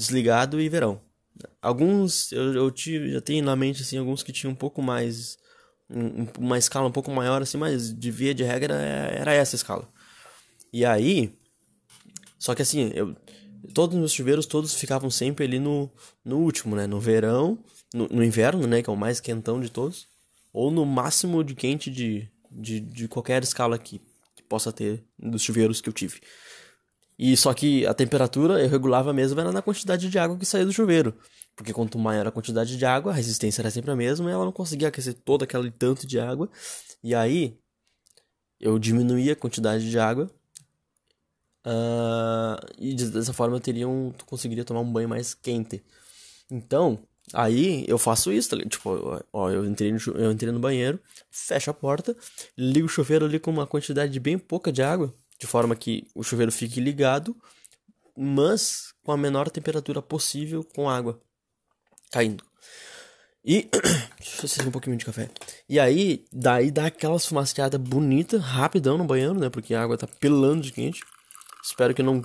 desligado 0.00 0.60
e 0.60 0.68
verão. 0.68 1.00
Alguns 1.60 2.32
eu, 2.32 2.54
eu 2.54 2.70
tive, 2.70 3.12
já 3.12 3.20
tenho 3.20 3.44
na 3.44 3.54
mente 3.54 3.82
assim, 3.82 3.98
alguns 3.98 4.22
que 4.22 4.32
tinham 4.32 4.52
um 4.52 4.56
pouco 4.56 4.82
mais 4.82 5.38
uma 6.38 6.56
escala 6.56 6.86
um 6.86 6.92
pouco 6.92 7.10
maior 7.10 7.42
assim, 7.42 7.58
mas 7.58 7.92
de 7.92 8.10
via 8.10 8.32
de 8.32 8.44
regra 8.44 8.74
é, 8.74 9.18
era 9.20 9.34
essa 9.34 9.56
escala. 9.56 9.88
E 10.72 10.84
aí, 10.84 11.34
só 12.38 12.54
que 12.54 12.62
assim, 12.62 12.92
eu, 12.94 13.16
todos 13.74 13.94
os 13.94 14.00
meus 14.00 14.12
chuveiros 14.12 14.46
todos 14.46 14.74
ficavam 14.74 15.10
sempre 15.10 15.44
ali 15.44 15.58
no, 15.58 15.90
no 16.24 16.38
último, 16.38 16.76
né? 16.76 16.86
No 16.86 17.00
verão, 17.00 17.58
no, 17.92 18.06
no, 18.08 18.22
inverno, 18.22 18.66
né? 18.66 18.82
Que 18.82 18.88
é 18.88 18.92
o 18.92 18.96
mais 18.96 19.18
quentão 19.20 19.60
de 19.60 19.68
todos, 19.68 20.06
ou 20.52 20.70
no 20.70 20.86
máximo 20.86 21.42
de 21.42 21.54
quente 21.54 21.90
de, 21.90 22.28
de, 22.50 22.80
de 22.80 23.08
qualquer 23.08 23.42
escala 23.42 23.76
que, 23.76 24.00
que 24.36 24.42
possa 24.44 24.72
ter 24.72 25.04
dos 25.18 25.42
chuveiros 25.42 25.80
que 25.80 25.88
eu 25.88 25.92
tive. 25.92 26.20
E 27.22 27.36
só 27.36 27.52
que 27.52 27.86
a 27.86 27.92
temperatura 27.92 28.62
eu 28.62 28.68
regulava 28.70 29.12
mesmo 29.12 29.38
era 29.38 29.52
na 29.52 29.60
quantidade 29.60 30.08
de 30.08 30.18
água 30.18 30.38
que 30.38 30.46
saía 30.46 30.64
do 30.64 30.72
chuveiro. 30.72 31.14
Porque 31.54 31.70
quanto 31.70 31.98
maior 31.98 32.26
a 32.26 32.30
quantidade 32.30 32.78
de 32.78 32.86
água, 32.86 33.12
a 33.12 33.14
resistência 33.14 33.60
era 33.60 33.70
sempre 33.70 33.90
a 33.90 33.94
mesma 33.94 34.30
e 34.30 34.32
ela 34.32 34.46
não 34.46 34.52
conseguia 34.52 34.88
aquecer 34.88 35.12
todo 35.12 35.42
aquele 35.42 35.70
tanto 35.70 36.06
de 36.06 36.18
água. 36.18 36.48
E 37.04 37.14
aí 37.14 37.58
eu 38.58 38.78
diminuía 38.78 39.34
a 39.34 39.36
quantidade 39.36 39.90
de 39.90 39.98
água. 39.98 40.30
Uh, 41.66 42.56
e 42.78 42.94
dessa 42.94 43.34
forma 43.34 43.56
eu 43.56 43.60
teria 43.60 43.86
um, 43.86 44.14
conseguiria 44.24 44.64
tomar 44.64 44.80
um 44.80 44.90
banho 44.90 45.10
mais 45.10 45.34
quente. 45.34 45.84
Então, 46.50 47.00
aí 47.34 47.84
eu 47.86 47.98
faço 47.98 48.32
isso, 48.32 48.56
tá 48.56 48.64
tipo, 48.66 49.22
ó, 49.30 49.50
eu 49.50 49.66
entrei, 49.66 49.92
no, 49.92 49.98
eu 50.14 50.32
entrei 50.32 50.50
no 50.50 50.58
banheiro, 50.58 50.98
fecho 51.30 51.70
a 51.70 51.74
porta, 51.74 52.16
ligo 52.56 52.86
o 52.86 52.88
chuveiro 52.88 53.26
ali 53.26 53.38
com 53.38 53.50
uma 53.50 53.66
quantidade 53.66 54.18
bem 54.18 54.38
pouca 54.38 54.72
de 54.72 54.82
água, 54.82 55.14
de 55.40 55.46
forma 55.46 55.74
que 55.74 56.06
o 56.14 56.22
chuveiro 56.22 56.52
fique 56.52 56.80
ligado, 56.80 57.34
mas 58.16 58.92
com 59.02 59.10
a 59.10 59.16
menor 59.16 59.48
temperatura 59.50 60.02
possível 60.02 60.62
com 60.62 60.88
água 60.88 61.18
caindo. 62.12 62.44
E. 63.42 63.70
Deixa 64.20 64.62
eu 64.62 64.68
um 64.68 64.70
pouquinho 64.70 64.98
de 64.98 65.04
café. 65.06 65.30
E 65.66 65.80
aí, 65.80 66.26
daí 66.30 66.70
dá 66.70 66.86
aquelas 66.86 67.24
fumaceadas 67.24 67.80
bonitas, 67.80 68.42
rapidão 68.42 68.98
no 68.98 69.04
banheiro, 69.04 69.38
né? 69.38 69.48
Porque 69.48 69.74
a 69.74 69.82
água 69.82 69.96
tá 69.96 70.06
pelando 70.06 70.60
de 70.60 70.72
quente. 70.72 71.00
Espero 71.64 71.94
que 71.94 72.02
não. 72.02 72.22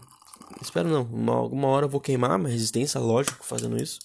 Espero 0.62 0.90
não. 0.90 1.04
Uma, 1.04 1.36
alguma 1.36 1.70
hora 1.70 1.86
eu 1.86 1.90
vou 1.90 2.02
queimar 2.02 2.38
minha 2.38 2.52
resistência, 2.52 3.00
lógico, 3.00 3.46
fazendo 3.46 3.82
isso. 3.82 4.00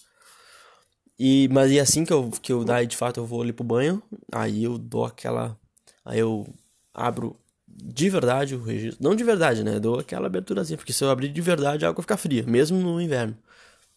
E, 1.18 1.48
mas 1.48 1.72
e 1.72 1.80
assim 1.80 2.04
que 2.04 2.12
eu, 2.12 2.30
que 2.30 2.52
eu 2.52 2.64
daí 2.64 2.86
de 2.86 2.96
fato 2.96 3.18
eu 3.18 3.26
vou 3.26 3.42
ali 3.42 3.52
pro 3.52 3.64
banho, 3.64 4.00
aí 4.30 4.62
eu 4.62 4.78
dou 4.78 5.04
aquela. 5.04 5.58
Aí 6.04 6.20
eu 6.20 6.46
abro 6.94 7.36
de 7.82 8.10
verdade 8.10 8.54
o 8.54 8.62
registro. 8.62 9.02
Não 9.02 9.14
de 9.14 9.24
verdade, 9.24 9.64
né? 9.64 9.78
Dou 9.80 9.98
aquela 9.98 10.26
aberturazinha. 10.26 10.76
Porque 10.76 10.92
se 10.92 11.02
eu 11.04 11.10
abrir 11.10 11.28
de 11.28 11.40
verdade 11.40 11.84
a 11.84 11.88
água 11.88 12.02
fica 12.02 12.16
fria, 12.16 12.44
mesmo 12.46 12.78
no 12.78 13.00
inverno 13.00 13.36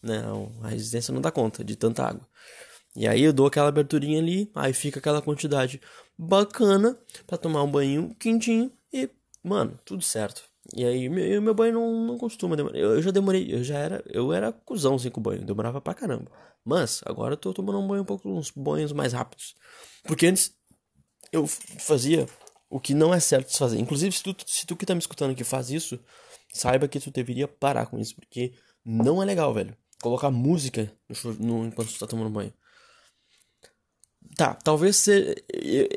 né? 0.04 0.22
A 0.62 0.68
resistência 0.68 1.12
não 1.12 1.20
dá 1.20 1.30
conta 1.30 1.64
de 1.64 1.74
tanta 1.74 2.04
água. 2.04 2.28
E 2.94 3.08
aí 3.08 3.22
eu 3.22 3.32
dou 3.32 3.46
aquela 3.46 3.68
aberturinha 3.68 4.20
ali, 4.20 4.50
aí 4.54 4.72
fica 4.72 5.00
aquela 5.00 5.20
quantidade 5.20 5.80
bacana 6.16 6.96
para 7.26 7.38
tomar 7.38 7.62
um 7.64 7.70
banho 7.70 8.14
quentinho 8.20 8.70
e, 8.92 9.10
mano, 9.42 9.78
tudo 9.84 10.02
certo. 10.02 10.44
E 10.76 10.84
aí 10.84 11.08
meu, 11.08 11.42
meu 11.42 11.54
banho 11.54 11.74
não, 11.74 12.06
não 12.06 12.18
costuma 12.18 12.54
demorar. 12.54 12.78
Eu, 12.78 12.92
eu, 12.92 13.02
já 13.02 13.10
demorei, 13.10 13.52
eu 13.52 13.64
já 13.64 13.78
era, 13.78 14.04
eu 14.06 14.32
era 14.32 14.52
cuzão 14.52 14.94
assim 14.94 15.10
com 15.10 15.20
banho, 15.20 15.44
demorava 15.44 15.80
pra 15.80 15.94
caramba. 15.94 16.30
Mas 16.64 17.00
agora 17.04 17.32
eu 17.34 17.36
tô 17.36 17.52
tomando 17.52 17.80
um 17.80 17.88
banho 17.88 18.02
um 18.02 18.06
pouco 18.06 18.28
uns 18.30 18.50
banhos 18.50 18.92
mais 18.92 19.12
rápidos. 19.12 19.54
Porque 20.04 20.26
antes 20.26 20.54
eu 21.32 21.46
fazia 21.46 22.26
o 22.74 22.80
que 22.80 22.94
não 22.94 23.14
é 23.14 23.20
certo 23.20 23.50
de 23.50 23.58
fazer. 23.58 23.78
Inclusive, 23.78 24.14
se 24.16 24.22
tu, 24.22 24.36
se 24.46 24.66
tu 24.66 24.76
que 24.76 24.86
tá 24.86 24.94
me 24.94 25.00
escutando 25.00 25.30
aqui 25.32 25.44
faz 25.44 25.70
isso, 25.70 25.98
saiba 26.52 26.88
que 26.88 27.00
tu 27.00 27.10
deveria 27.10 27.46
parar 27.46 27.86
com 27.86 27.98
isso, 27.98 28.14
porque 28.14 28.52
não 28.84 29.22
é 29.22 29.24
legal, 29.26 29.52
velho 29.54 29.76
colocar 30.04 30.30
música 30.30 30.92
no, 31.08 31.32
no, 31.34 31.66
enquanto 31.66 31.90
você 31.90 31.98
tá 31.98 32.06
tomando 32.06 32.28
banho. 32.28 32.52
Tá, 34.36 34.52
talvez 34.52 34.96
seja, 34.96 35.34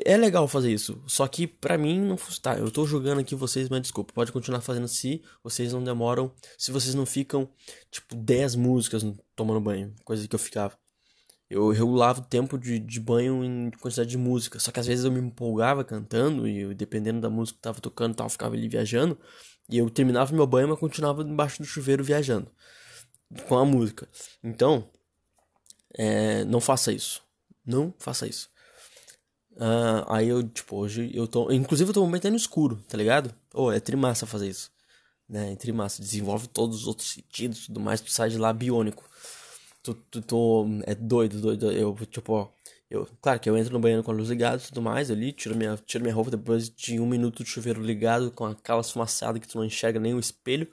é 0.04 0.16
legal 0.16 0.46
fazer 0.46 0.72
isso, 0.72 1.02
só 1.08 1.26
que 1.26 1.46
pra 1.46 1.76
mim 1.76 2.00
não 2.00 2.16
tá, 2.40 2.56
eu 2.56 2.70
tô 2.70 2.86
jogando 2.86 3.20
aqui 3.20 3.34
vocês, 3.34 3.68
mas 3.68 3.82
desculpa, 3.82 4.12
pode 4.12 4.30
continuar 4.30 4.60
fazendo 4.60 4.86
se 4.86 5.22
vocês 5.42 5.72
não 5.72 5.82
demoram, 5.82 6.32
se 6.56 6.70
vocês 6.70 6.94
não 6.94 7.04
ficam 7.04 7.50
tipo 7.90 8.14
10 8.14 8.54
músicas 8.54 9.04
tomando 9.34 9.60
banho, 9.60 9.92
coisa 10.04 10.26
que 10.28 10.34
eu 10.34 10.38
ficava. 10.38 10.78
Eu 11.50 11.70
regulava 11.70 12.20
o 12.20 12.24
tempo 12.24 12.58
de, 12.58 12.78
de 12.78 13.00
banho 13.00 13.42
em 13.42 13.70
quantidade 13.70 14.10
de 14.10 14.18
música, 14.18 14.58
só 14.58 14.70
que 14.70 14.80
às 14.80 14.86
vezes 14.86 15.04
eu 15.04 15.10
me 15.10 15.20
empolgava 15.20 15.82
cantando 15.82 16.46
e 16.46 16.60
eu, 16.60 16.74
dependendo 16.74 17.20
da 17.20 17.30
música 17.30 17.56
que 17.56 17.62
tava 17.62 17.80
tocando, 17.80 18.14
tal, 18.14 18.28
ficava 18.28 18.54
ali 18.54 18.68
viajando 18.68 19.18
e 19.68 19.78
eu 19.78 19.88
terminava 19.88 20.34
meu 20.34 20.46
banho, 20.46 20.68
mas 20.68 20.78
continuava 20.78 21.22
embaixo 21.22 21.62
do 21.62 21.66
chuveiro 21.66 22.04
viajando 22.04 22.50
com 23.46 23.56
a 23.56 23.64
música. 23.64 24.08
Então, 24.42 24.88
é, 25.94 26.44
não 26.44 26.60
faça 26.60 26.92
isso. 26.92 27.22
Não 27.64 27.94
faça 27.98 28.26
isso. 28.26 28.50
Uh, 29.52 30.06
aí 30.06 30.28
eu, 30.28 30.42
tipo, 30.42 30.76
hoje 30.76 31.10
eu 31.12 31.26
tô. 31.26 31.50
Inclusive 31.50 31.90
eu 31.90 31.94
tô 31.94 32.06
muito 32.06 32.30
no 32.30 32.36
escuro, 32.36 32.76
tá 32.88 32.96
ligado? 32.96 33.34
Oh, 33.52 33.72
é 33.72 33.80
trimassa 33.80 34.24
fazer 34.24 34.48
isso. 34.48 34.70
Né? 35.28 35.52
É 35.52 35.56
trimassa. 35.56 36.00
Desenvolve 36.00 36.46
todos 36.46 36.82
os 36.82 36.86
outros 36.86 37.10
sentidos 37.10 37.66
tudo 37.66 37.80
mais. 37.80 38.00
Tu 38.00 38.10
sai 38.10 38.30
de 38.30 38.38
lá 38.38 38.52
biônico. 38.52 39.04
Tu, 39.88 39.94
tu, 39.94 40.22
tu 40.22 40.66
é 40.84 40.94
doido, 40.94 41.40
doido. 41.40 41.72
Eu, 41.72 41.96
tipo, 42.10 42.32
ó. 42.32 42.48
Eu, 42.90 43.06
claro 43.20 43.38
que 43.38 43.48
eu 43.48 43.56
entro 43.56 43.72
no 43.72 43.80
banheiro 43.80 44.02
com 44.02 44.10
a 44.10 44.14
luz 44.14 44.28
ligada 44.30 44.62
e 44.62 44.66
tudo 44.66 44.80
mais 44.80 45.10
ali, 45.10 45.30
tiro 45.30 45.54
minha, 45.54 45.76
tiro 45.84 46.02
minha 46.02 46.14
roupa 46.14 46.30
depois 46.30 46.70
de 46.70 46.98
um 46.98 47.06
minuto 47.06 47.44
de 47.44 47.50
chuveiro 47.50 47.82
ligado 47.82 48.30
com 48.30 48.46
aquela 48.46 48.82
fumaçada 48.82 49.38
que 49.38 49.46
tu 49.46 49.58
não 49.58 49.64
enxerga 49.64 50.00
nem 50.00 50.14
o 50.14 50.18
espelho. 50.18 50.66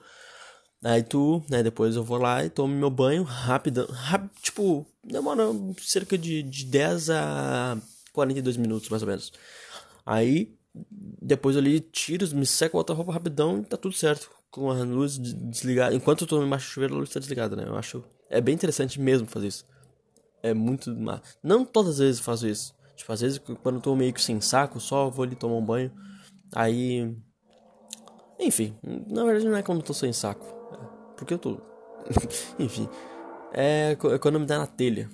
Aí 0.83 1.03
tu, 1.03 1.43
né, 1.49 1.63
depois 1.63 1.95
eu 1.95 2.03
vou 2.03 2.17
lá 2.17 2.45
e 2.45 2.49
tomo 2.49 2.73
meu 2.73 2.89
banho 2.89 3.23
rápido, 3.23 3.85
rápido 3.91 4.31
tipo, 4.41 4.85
demora 5.03 5.43
cerca 5.81 6.17
de, 6.17 6.43
de 6.43 6.65
10 6.65 7.09
a 7.09 7.77
42 8.13 8.57
minutos, 8.57 8.89
mais 8.89 9.01
ou 9.01 9.09
menos. 9.09 9.33
Aí, 10.05 10.55
depois 11.21 11.57
ali 11.57 11.79
tiro, 11.79 12.27
me 12.35 12.45
seco, 12.45 12.77
outra 12.77 12.95
roupa 12.95 13.11
rapidão 13.13 13.59
e 13.59 13.65
tá 13.65 13.77
tudo 13.77 13.95
certo. 13.95 14.29
Com 14.55 14.71
a 14.71 14.75
luz 14.75 15.17
desligada. 15.17 15.93
Enquanto 15.93 16.21
eu 16.21 16.27
tô 16.27 16.41
embaixo 16.41 16.65
do 16.65 16.71
chuveiro, 16.71 16.95
a 16.95 16.97
luz 16.99 17.09
tá 17.09 17.19
desligada, 17.19 17.57
né? 17.57 17.65
Eu 17.67 17.75
acho. 17.75 18.01
É 18.29 18.39
bem 18.39 18.55
interessante 18.55 19.01
mesmo 19.01 19.27
fazer 19.27 19.47
isso. 19.47 19.65
É 20.41 20.53
muito. 20.53 20.95
Não 21.43 21.65
todas 21.65 21.95
as 21.95 21.99
vezes 21.99 22.19
eu 22.19 22.23
faço 22.23 22.47
isso. 22.47 22.73
Tipo, 22.95 23.11
às 23.11 23.19
vezes 23.19 23.37
quando 23.37 23.75
eu 23.75 23.81
tô 23.81 23.93
meio 23.97 24.13
que 24.13 24.21
sem 24.21 24.39
saco, 24.39 24.79
só 24.79 25.09
vou 25.09 25.23
ali 25.23 25.35
tomar 25.35 25.55
um 25.55 25.65
banho. 25.65 25.91
Aí. 26.53 27.13
Enfim, 28.39 28.77
na 28.81 29.25
verdade 29.25 29.45
não 29.45 29.57
é 29.57 29.61
quando 29.61 29.79
eu 29.79 29.85
tô 29.85 29.93
sem 29.93 30.13
saco. 30.13 30.45
É 30.71 31.15
porque 31.17 31.33
eu 31.33 31.37
tô. 31.37 31.59
Enfim. 32.57 32.87
É, 33.53 33.91
é 33.91 34.17
quando 34.17 34.39
me 34.39 34.45
dá 34.45 34.57
na 34.57 34.67
telha. 34.67 35.09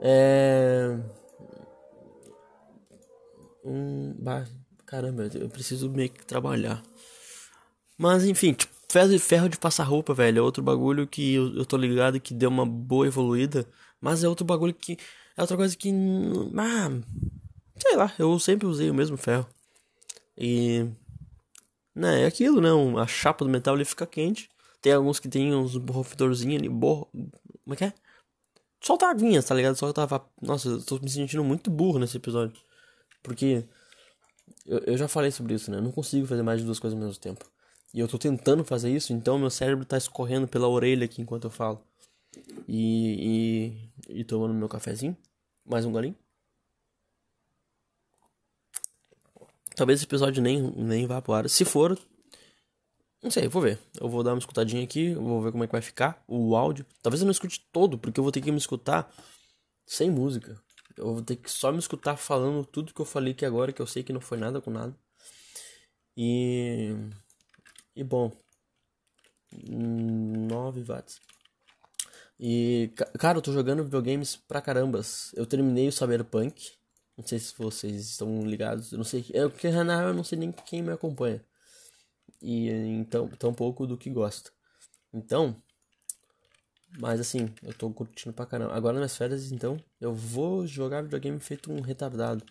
É. 0.00 0.96
Um. 3.64 4.14
Caramba, 4.86 5.28
eu 5.34 5.48
preciso 5.48 5.90
meio 5.90 6.10
que 6.10 6.24
trabalhar. 6.24 6.80
Mas 7.98 8.24
enfim, 8.24 8.52
tipo, 8.52 8.72
ferro 9.18 9.48
de 9.48 9.58
passar 9.58 9.82
roupa, 9.84 10.14
velho. 10.14 10.38
É 10.38 10.42
outro 10.42 10.62
bagulho 10.62 11.06
que 11.06 11.34
eu, 11.34 11.54
eu 11.56 11.66
tô 11.66 11.76
ligado 11.76 12.20
que 12.20 12.32
deu 12.32 12.48
uma 12.48 12.64
boa 12.64 13.06
evoluída. 13.06 13.66
Mas 14.00 14.22
é 14.24 14.28
outro 14.28 14.46
bagulho 14.46 14.72
que. 14.72 14.96
É 15.36 15.40
outra 15.42 15.56
coisa 15.56 15.76
que. 15.76 15.90
Ah, 16.56 16.88
sei 17.76 17.96
lá, 17.96 18.12
eu 18.18 18.38
sempre 18.38 18.66
usei 18.66 18.90
o 18.90 18.94
mesmo 18.94 19.16
ferro. 19.16 19.46
E. 20.36 20.86
Né, 21.94 22.22
é 22.22 22.26
aquilo, 22.26 22.60
né? 22.60 22.68
A 23.00 23.06
chapa 23.06 23.44
do 23.44 23.50
metal 23.50 23.74
ele 23.74 23.84
fica 23.84 24.06
quente. 24.06 24.48
Tem 24.80 24.92
alguns 24.92 25.18
que 25.18 25.28
tem 25.28 25.52
uns 25.54 25.76
borrofidorzinhos 25.76 26.60
ali. 26.60 26.68
Borro... 26.68 27.08
Como 27.12 27.74
é 27.74 27.76
que 27.76 27.84
é? 27.84 27.92
Solta 28.80 29.06
aguinhas, 29.08 29.44
tá 29.44 29.54
ligado? 29.54 29.76
Tava. 29.92 30.24
Nossa, 30.40 30.68
eu 30.68 30.82
tô 30.82 31.00
me 31.00 31.10
sentindo 31.10 31.42
muito 31.42 31.70
burro 31.70 31.98
nesse 31.98 32.16
episódio. 32.16 32.56
Porque. 33.22 33.64
Eu, 34.64 34.78
eu 34.80 34.96
já 34.96 35.08
falei 35.08 35.30
sobre 35.32 35.54
isso, 35.54 35.70
né? 35.70 35.78
Eu 35.78 35.82
não 35.82 35.92
consigo 35.92 36.26
fazer 36.26 36.42
mais 36.42 36.60
de 36.60 36.66
duas 36.66 36.78
coisas 36.78 36.96
ao 36.96 37.04
mesmo 37.04 37.20
tempo. 37.20 37.44
E 37.94 38.00
eu 38.00 38.08
tô 38.08 38.18
tentando 38.18 38.64
fazer 38.64 38.90
isso, 38.94 39.12
então 39.12 39.38
meu 39.38 39.50
cérebro 39.50 39.84
tá 39.84 39.96
escorrendo 39.96 40.46
pela 40.46 40.68
orelha 40.68 41.04
aqui 41.04 41.22
enquanto 41.22 41.44
eu 41.44 41.50
falo. 41.50 41.82
E, 42.68 43.90
e, 44.08 44.20
e 44.20 44.24
tomando 44.24 44.54
meu 44.54 44.68
cafezinho. 44.68 45.16
Mais 45.64 45.84
um 45.84 45.92
golinho. 45.92 46.16
Talvez 49.74 50.00
esse 50.00 50.06
episódio 50.06 50.42
nem, 50.42 50.60
nem 50.72 51.06
vá 51.06 51.22
pro 51.22 51.32
ar. 51.32 51.48
Se 51.48 51.64
for, 51.64 51.98
não 53.22 53.30
sei, 53.30 53.48
vou 53.48 53.62
ver. 53.62 53.78
Eu 54.00 54.08
vou 54.08 54.22
dar 54.22 54.32
uma 54.32 54.38
escutadinha 54.38 54.82
aqui, 54.82 55.14
vou 55.14 55.40
ver 55.42 55.52
como 55.52 55.64
é 55.64 55.66
que 55.66 55.72
vai 55.72 55.82
ficar 55.82 56.22
o 56.26 56.56
áudio. 56.56 56.86
Talvez 57.02 57.20
eu 57.20 57.26
não 57.26 57.32
escute 57.32 57.66
todo, 57.72 57.98
porque 57.98 58.18
eu 58.18 58.24
vou 58.24 58.32
ter 58.32 58.40
que 58.40 58.50
me 58.50 58.58
escutar 58.58 59.12
sem 59.86 60.10
música. 60.10 60.60
Eu 60.96 61.14
vou 61.14 61.22
ter 61.22 61.36
que 61.36 61.50
só 61.50 61.72
me 61.72 61.78
escutar 61.78 62.16
falando 62.16 62.64
tudo 62.66 62.92
que 62.92 63.00
eu 63.00 63.04
falei 63.04 63.32
aqui 63.32 63.44
agora, 63.44 63.72
que 63.72 63.80
eu 63.80 63.86
sei 63.86 64.02
que 64.02 64.12
não 64.12 64.20
foi 64.20 64.38
nada 64.38 64.60
com 64.60 64.70
nada. 64.70 64.94
E. 66.16 66.94
E 67.98 68.04
bom. 68.04 68.30
9 69.52 70.84
watts. 70.84 71.20
E, 72.38 72.92
cara, 73.18 73.38
eu 73.38 73.42
tô 73.42 73.52
jogando 73.52 73.82
videogames 73.82 74.36
pra 74.36 74.62
carambas. 74.62 75.32
Eu 75.34 75.44
terminei 75.44 75.88
o 75.88 75.92
Cyberpunk. 75.92 76.70
Não 77.16 77.26
sei 77.26 77.40
se 77.40 77.52
vocês 77.58 78.10
estão 78.10 78.46
ligados. 78.46 78.92
Eu 78.92 78.98
não 78.98 79.04
sei. 79.04 79.26
É 79.34 79.48
porque 79.48 79.68
na 79.68 80.02
eu 80.04 80.14
não 80.14 80.22
sei 80.22 80.38
nem 80.38 80.52
quem 80.52 80.80
me 80.80 80.92
acompanha. 80.92 81.44
E 82.40 82.68
então, 82.68 83.26
tão 83.30 83.52
pouco 83.52 83.84
do 83.84 83.98
que 83.98 84.10
gosta. 84.10 84.52
Então. 85.12 85.56
Mas 87.00 87.18
assim, 87.18 87.52
eu 87.64 87.74
tô 87.74 87.90
curtindo 87.90 88.32
pra 88.32 88.46
caramba. 88.46 88.74
Agora 88.74 89.00
nas 89.00 89.16
férias, 89.16 89.50
então, 89.50 89.76
eu 90.00 90.14
vou 90.14 90.68
jogar 90.68 91.02
videogame 91.02 91.40
feito 91.40 91.72
um 91.72 91.80
retardado. 91.80 92.44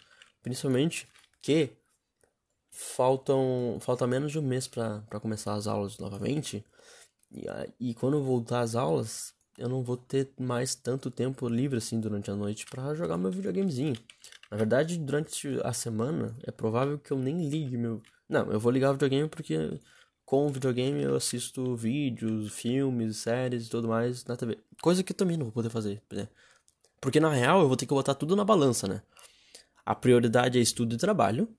Principalmente 0.43 1.07
que 1.41 1.69
faltam 2.77 3.77
falta 3.81 4.05
menos 4.05 4.31
de 4.31 4.37
um 4.37 4.43
mês 4.43 4.67
para 4.67 5.19
começar 5.19 5.55
as 5.55 5.65
aulas 5.65 5.97
novamente. 5.97 6.63
E, 7.31 7.45
e 7.79 7.93
quando 7.95 8.17
eu 8.17 8.23
voltar 8.23 8.61
às 8.61 8.75
aulas, 8.75 9.33
eu 9.57 9.67
não 9.67 9.83
vou 9.83 9.97
ter 9.97 10.29
mais 10.39 10.75
tanto 10.75 11.09
tempo 11.09 11.49
livre 11.49 11.77
assim 11.79 11.99
durante 11.99 12.29
a 12.29 12.35
noite 12.35 12.65
para 12.67 12.93
jogar 12.93 13.17
meu 13.17 13.31
videogamezinho. 13.31 13.95
Na 14.51 14.57
verdade, 14.57 14.97
durante 14.97 15.59
a 15.63 15.73
semana 15.73 16.37
é 16.43 16.51
provável 16.51 16.99
que 16.99 17.11
eu 17.11 17.17
nem 17.17 17.49
ligue 17.49 17.77
meu. 17.77 18.01
Não, 18.29 18.51
eu 18.51 18.59
vou 18.59 18.71
ligar 18.71 18.91
o 18.91 18.93
videogame 18.93 19.27
porque 19.27 19.57
com 20.23 20.45
o 20.45 20.49
videogame 20.49 21.01
eu 21.01 21.15
assisto 21.15 21.75
vídeos, 21.75 22.53
filmes, 22.53 23.17
séries 23.17 23.65
e 23.65 23.69
tudo 23.69 23.87
mais 23.87 24.23
na 24.25 24.37
TV. 24.37 24.59
Coisa 24.81 25.03
que 25.03 25.13
eu 25.13 25.17
também 25.17 25.35
não 25.35 25.45
vou 25.45 25.53
poder 25.53 25.69
fazer, 25.69 26.01
né? 26.11 26.27
Porque 27.01 27.19
na 27.19 27.31
real 27.31 27.61
eu 27.61 27.67
vou 27.67 27.77
ter 27.77 27.85
que 27.87 27.93
botar 27.93 28.13
tudo 28.13 28.35
na 28.35 28.45
balança, 28.45 28.87
né? 28.87 29.01
A 29.85 29.95
prioridade 29.95 30.59
é 30.59 30.61
estudo 30.61 30.93
e 30.93 30.97
trabalho. 30.97 31.49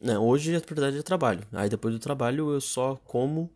Né? 0.00 0.18
Hoje 0.18 0.56
a 0.56 0.60
prioridade 0.60 0.98
é 0.98 1.02
trabalho. 1.02 1.46
Aí 1.52 1.68
depois 1.68 1.94
do 1.94 2.00
trabalho 2.00 2.50
eu 2.52 2.60
só 2.60 2.96
como, 3.04 3.50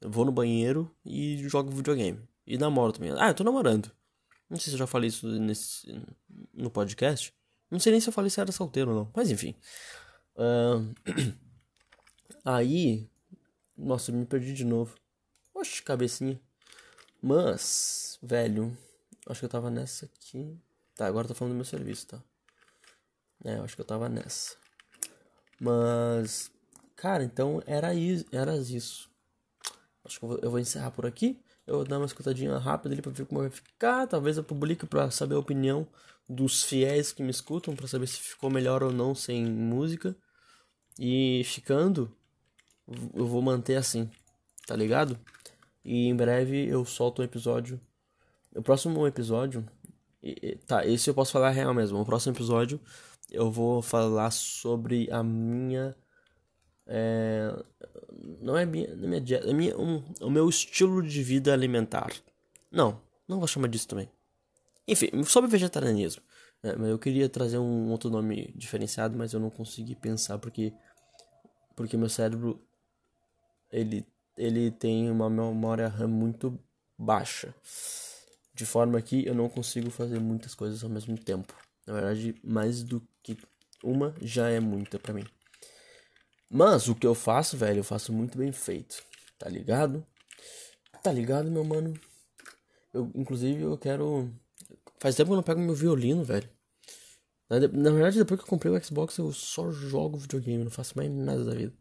vou 0.00 0.24
no 0.24 0.32
banheiro 0.32 0.90
e 1.04 1.36
jogo 1.48 1.70
videogame. 1.70 2.20
E 2.46 2.56
namoro 2.56 2.92
também. 2.92 3.12
Ah, 3.18 3.28
eu 3.28 3.34
tô 3.34 3.44
namorando. 3.44 3.90
Não 4.48 4.56
sei 4.58 4.70
se 4.70 4.74
eu 4.74 4.78
já 4.78 4.86
falei 4.86 5.08
isso 5.08 5.26
nesse, 5.26 5.86
no 6.54 6.70
podcast. 6.70 7.34
Não 7.70 7.78
sei 7.78 7.92
nem 7.92 8.00
se 8.00 8.08
eu 8.08 8.12
falei 8.12 8.30
se 8.30 8.40
era 8.40 8.50
solteiro 8.52 8.90
ou 8.90 8.96
não. 8.96 9.12
Mas 9.14 9.30
enfim. 9.30 9.54
Uh... 10.36 10.94
Aí. 12.44 13.06
Nossa, 13.76 14.10
eu 14.10 14.14
me 14.14 14.24
perdi 14.24 14.54
de 14.54 14.64
novo. 14.64 14.96
Oxe, 15.54 15.82
cabecinha. 15.82 16.40
Mas, 17.20 18.18
velho. 18.22 18.76
Acho 19.26 19.40
que 19.40 19.44
eu 19.44 19.50
tava 19.50 19.70
nessa 19.70 20.06
aqui. 20.06 20.56
Tá, 20.94 21.06
agora 21.06 21.26
eu 21.26 21.28
tô 21.28 21.34
falando 21.34 21.52
do 21.52 21.56
meu 21.56 21.64
serviço, 21.64 22.06
tá? 22.06 22.22
É, 23.44 23.58
eu 23.58 23.64
acho 23.64 23.76
que 23.76 23.82
eu 23.82 23.86
tava 23.86 24.08
nessa. 24.08 24.56
Mas. 25.60 26.50
Cara, 26.96 27.24
então 27.24 27.62
era 27.66 27.94
isso. 27.94 28.24
Era 28.32 28.56
isso. 28.56 29.10
Acho 30.04 30.18
que 30.18 30.24
eu 30.24 30.28
vou, 30.28 30.38
eu 30.42 30.50
vou 30.50 30.60
encerrar 30.60 30.90
por 30.90 31.06
aqui. 31.06 31.38
Eu 31.66 31.76
vou 31.76 31.84
dar 31.84 31.98
uma 31.98 32.06
escutadinha 32.06 32.56
rápida 32.56 32.94
ali 32.94 33.02
pra 33.02 33.12
ver 33.12 33.26
como 33.26 33.40
vai 33.40 33.50
ficar. 33.50 34.06
Talvez 34.06 34.36
eu 34.36 34.44
publique 34.44 34.86
pra 34.86 35.10
saber 35.10 35.34
a 35.34 35.38
opinião 35.38 35.86
dos 36.28 36.62
fiéis 36.62 37.12
que 37.12 37.22
me 37.22 37.30
escutam. 37.30 37.76
Pra 37.76 37.86
saber 37.86 38.06
se 38.06 38.18
ficou 38.18 38.50
melhor 38.50 38.82
ou 38.82 38.92
não 38.92 39.14
sem 39.14 39.44
música. 39.44 40.16
E 40.98 41.42
ficando, 41.44 42.10
eu 43.14 43.26
vou 43.26 43.42
manter 43.42 43.76
assim. 43.76 44.10
Tá 44.66 44.74
ligado? 44.74 45.18
E 45.84 46.06
em 46.08 46.16
breve 46.16 46.66
eu 46.66 46.84
solto 46.84 47.22
um 47.22 47.24
episódio. 47.24 47.80
O 48.54 48.62
próximo 48.62 49.06
episódio. 49.06 49.64
Tá, 50.66 50.84
esse 50.86 51.08
eu 51.08 51.14
posso 51.14 51.32
falar 51.32 51.50
real 51.50 51.72
mesmo. 51.72 52.00
O 52.00 52.04
próximo 52.04 52.34
episódio 52.34 52.80
eu 53.30 53.50
vou 53.50 53.82
falar 53.82 54.30
sobre 54.30 55.08
a 55.10 55.22
minha 55.22 55.96
é, 56.90 57.54
não 58.40 58.56
é 58.56 58.64
minha, 58.64 58.88
é 58.88 58.94
minha 58.96 59.20
dieta, 59.20 59.48
é 59.48 59.52
minha, 59.52 59.76
um, 59.76 60.02
o 60.22 60.30
meu 60.30 60.48
estilo 60.48 61.02
de 61.02 61.22
vida 61.22 61.52
alimentar. 61.52 62.10
Não, 62.70 63.00
não 63.28 63.38
vou 63.38 63.46
chamar 63.46 63.68
disso 63.68 63.86
também. 63.86 64.10
Enfim, 64.86 65.22
sobre 65.24 65.50
vegetarianismo. 65.50 66.22
É, 66.62 66.70
eu 66.90 66.98
queria 66.98 67.28
trazer 67.28 67.58
um 67.58 67.90
outro 67.90 68.08
nome 68.08 68.52
diferenciado, 68.56 69.16
mas 69.16 69.34
eu 69.34 69.40
não 69.40 69.50
consegui 69.50 69.94
pensar 69.94 70.38
porque 70.38 70.72
porque 71.76 71.96
meu 71.96 72.08
cérebro 72.08 72.60
ele 73.70 74.04
ele 74.36 74.70
tem 74.70 75.10
uma 75.10 75.28
memória 75.28 75.88
RAM 75.88 76.08
muito 76.08 76.58
baixa, 76.96 77.54
de 78.54 78.64
forma 78.64 79.00
que 79.02 79.26
eu 79.26 79.34
não 79.34 79.48
consigo 79.48 79.90
fazer 79.90 80.18
muitas 80.20 80.54
coisas 80.54 80.82
ao 80.82 80.90
mesmo 80.90 81.18
tempo. 81.18 81.54
Na 81.86 81.94
verdade, 81.94 82.34
mais 82.42 82.82
do 82.82 83.00
que 83.34 83.46
uma 83.82 84.14
já 84.20 84.48
é 84.48 84.60
muita 84.60 84.98
para 84.98 85.12
mim. 85.12 85.24
Mas 86.50 86.88
o 86.88 86.94
que 86.94 87.06
eu 87.06 87.14
faço, 87.14 87.56
velho, 87.56 87.80
eu 87.80 87.84
faço 87.84 88.12
muito 88.12 88.38
bem 88.38 88.52
feito. 88.52 89.02
Tá 89.38 89.48
ligado? 89.48 90.04
Tá 91.02 91.12
ligado, 91.12 91.50
meu 91.50 91.64
mano? 91.64 91.94
Eu, 92.92 93.10
inclusive, 93.14 93.62
eu 93.62 93.76
quero. 93.76 94.32
Faz 94.98 95.14
tempo 95.14 95.28
que 95.28 95.32
eu 95.32 95.36
não 95.36 95.42
pego 95.42 95.60
meu 95.60 95.74
violino, 95.74 96.24
velho. 96.24 96.48
Na, 97.48 97.60
na 97.60 97.90
verdade, 97.90 98.18
depois 98.18 98.40
que 98.40 98.44
eu 98.44 98.50
comprei 98.50 98.72
o 98.72 98.82
Xbox, 98.82 99.16
eu 99.18 99.32
só 99.32 99.70
jogo 99.70 100.18
videogame, 100.18 100.64
não 100.64 100.70
faço 100.70 100.94
mais 100.96 101.10
nada 101.10 101.44
da 101.44 101.54
vida. 101.54 101.72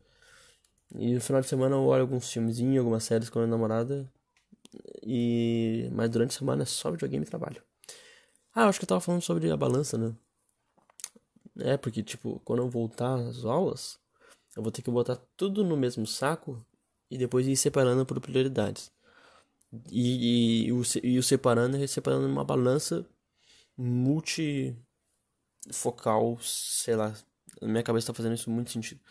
E 0.95 1.13
no 1.13 1.21
final 1.21 1.41
de 1.41 1.47
semana 1.47 1.75
eu 1.75 1.83
olho 1.83 2.01
alguns 2.01 2.31
filmezinhos, 2.31 2.79
algumas 2.79 3.03
séries 3.03 3.29
com 3.29 3.39
a 3.39 3.41
minha 3.43 3.51
namorada. 3.51 4.11
E. 5.03 5.89
Mas 5.93 6.09
durante 6.09 6.35
a 6.35 6.39
semana 6.39 6.63
é 6.63 6.65
só 6.65 6.91
videogame 6.91 7.25
e 7.25 7.29
trabalho. 7.29 7.61
Ah, 8.53 8.63
eu 8.63 8.69
acho 8.69 8.79
que 8.79 8.85
eu 8.85 8.89
tava 8.89 9.01
falando 9.01 9.21
sobre 9.21 9.49
a 9.49 9.57
balança, 9.57 9.97
né? 9.97 10.15
É, 11.59 11.77
porque, 11.77 12.03
tipo, 12.03 12.39
quando 12.41 12.59
eu 12.63 12.69
voltar 12.69 13.15
às 13.19 13.45
aulas, 13.45 13.99
eu 14.55 14.63
vou 14.63 14.71
ter 14.71 14.81
que 14.81 14.91
botar 14.91 15.17
tudo 15.35 15.63
no 15.63 15.77
mesmo 15.77 16.05
saco 16.05 16.65
e 17.09 17.17
depois 17.17 17.47
ir 17.47 17.55
separando 17.55 18.05
por 18.05 18.19
prioridades. 18.19 18.91
E, 19.91 20.67
e, 20.67 20.71
o, 20.71 20.81
e 21.03 21.19
o 21.19 21.23
separando 21.23 21.77
é 21.77 21.87
separando 21.87 22.27
numa 22.27 22.43
balança 22.43 23.05
multifocal, 23.77 24.85
sei 26.41 26.95
lá. 26.95 27.13
Na 27.61 27.67
minha 27.67 27.83
cabeça 27.83 28.07
tá 28.07 28.13
fazendo 28.13 28.35
isso 28.35 28.49
muito 28.49 28.71
sentido. 28.71 29.01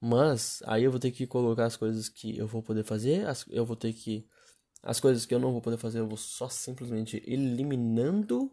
Mas 0.00 0.62
aí 0.66 0.84
eu 0.84 0.90
vou 0.90 1.00
ter 1.00 1.12
que 1.12 1.26
colocar 1.26 1.66
as 1.66 1.76
coisas 1.76 2.08
que 2.08 2.36
eu 2.36 2.46
vou 2.46 2.62
poder 2.62 2.84
fazer, 2.84 3.26
as, 3.26 3.44
eu 3.48 3.64
vou 3.64 3.76
ter 3.76 3.92
que. 3.92 4.26
As 4.82 5.00
coisas 5.00 5.26
que 5.26 5.34
eu 5.34 5.38
não 5.38 5.52
vou 5.52 5.62
poder 5.62 5.78
fazer, 5.78 6.00
eu 6.00 6.08
vou 6.08 6.16
só 6.16 6.48
simplesmente 6.48 7.22
eliminando 7.26 8.50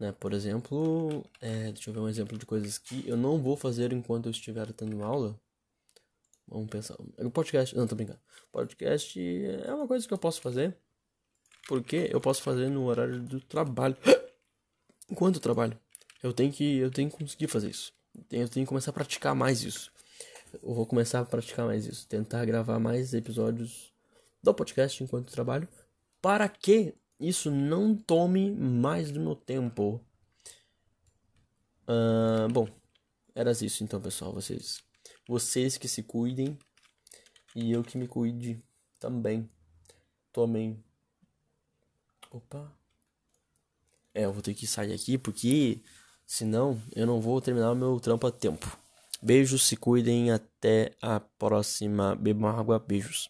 né? 0.00 0.12
Por 0.18 0.32
exemplo, 0.32 1.24
é, 1.40 1.70
deixa 1.70 1.90
eu 1.90 1.94
ver 1.94 2.00
um 2.00 2.08
exemplo 2.08 2.38
de 2.38 2.46
coisas 2.46 2.78
que 2.78 3.06
eu 3.06 3.16
não 3.16 3.38
vou 3.38 3.56
fazer 3.56 3.92
enquanto 3.92 4.26
eu 4.26 4.30
estiver 4.30 4.72
tendo 4.72 5.04
aula. 5.04 5.38
Vamos 6.48 6.68
pensar. 6.68 6.96
O 7.18 7.30
podcast. 7.30 7.76
Não, 7.76 7.86
tô 7.86 7.94
brincando. 7.94 8.18
Podcast 8.50 9.20
é 9.20 9.72
uma 9.72 9.86
coisa 9.86 10.08
que 10.08 10.12
eu 10.12 10.18
posso 10.18 10.40
fazer. 10.40 10.76
Porque 11.68 12.08
eu 12.10 12.20
posso 12.20 12.42
fazer 12.42 12.68
no 12.68 12.86
horário 12.86 13.20
do 13.20 13.40
trabalho. 13.40 13.96
Enquanto 15.08 15.36
eu 15.36 15.40
trabalho. 15.40 15.78
Eu 16.22 16.32
tenho 16.32 16.52
que, 16.52 16.78
eu 16.78 16.90
tenho 16.90 17.10
que 17.10 17.16
conseguir 17.16 17.46
fazer 17.46 17.70
isso. 17.70 17.92
Eu 18.32 18.48
tenho 18.48 18.66
que 18.66 18.68
começar 18.68 18.90
a 18.90 18.94
praticar 18.94 19.34
mais 19.34 19.62
isso. 19.62 19.92
Eu 20.60 20.74
vou 20.74 20.84
começar 20.86 21.20
a 21.20 21.24
praticar 21.24 21.66
mais 21.66 21.86
isso. 21.86 22.08
Tentar 22.08 22.44
gravar 22.44 22.80
mais 22.80 23.14
episódios 23.14 23.92
do 24.42 24.52
podcast 24.52 25.02
enquanto 25.04 25.28
eu 25.28 25.32
trabalho. 25.32 25.68
Para 26.20 26.48
que 26.48 26.94
isso 27.20 27.50
não 27.50 27.94
tome 27.94 28.50
mais 28.50 29.10
do 29.10 29.20
meu 29.20 29.36
tempo. 29.36 30.00
Uh, 31.82 32.48
bom, 32.50 32.66
era 33.34 33.52
isso 33.52 33.84
então, 33.84 34.00
pessoal. 34.00 34.32
Vocês, 34.32 34.82
vocês 35.28 35.76
que 35.76 35.86
se 35.86 36.02
cuidem 36.02 36.58
e 37.54 37.70
eu 37.70 37.82
que 37.84 37.98
me 37.98 38.08
cuide 38.08 38.62
também. 38.98 39.50
Tomem. 40.32 40.82
Opa. 42.30 42.72
É, 44.14 44.24
eu 44.24 44.32
vou 44.32 44.42
ter 44.42 44.54
que 44.54 44.66
sair 44.66 44.92
aqui 44.92 45.18
porque 45.18 45.82
senão 46.26 46.80
eu 46.94 47.06
não 47.06 47.20
vou 47.20 47.40
terminar 47.40 47.72
o 47.72 47.76
meu 47.76 48.00
trampo 48.00 48.26
a 48.26 48.32
tempo. 48.32 48.78
Beijos, 49.22 49.64
se 49.64 49.76
cuidem, 49.76 50.30
até 50.30 50.96
a 51.02 51.20
próxima. 51.20 52.16
Bebam 52.16 52.48
água, 52.48 52.78
beijos. 52.78 53.28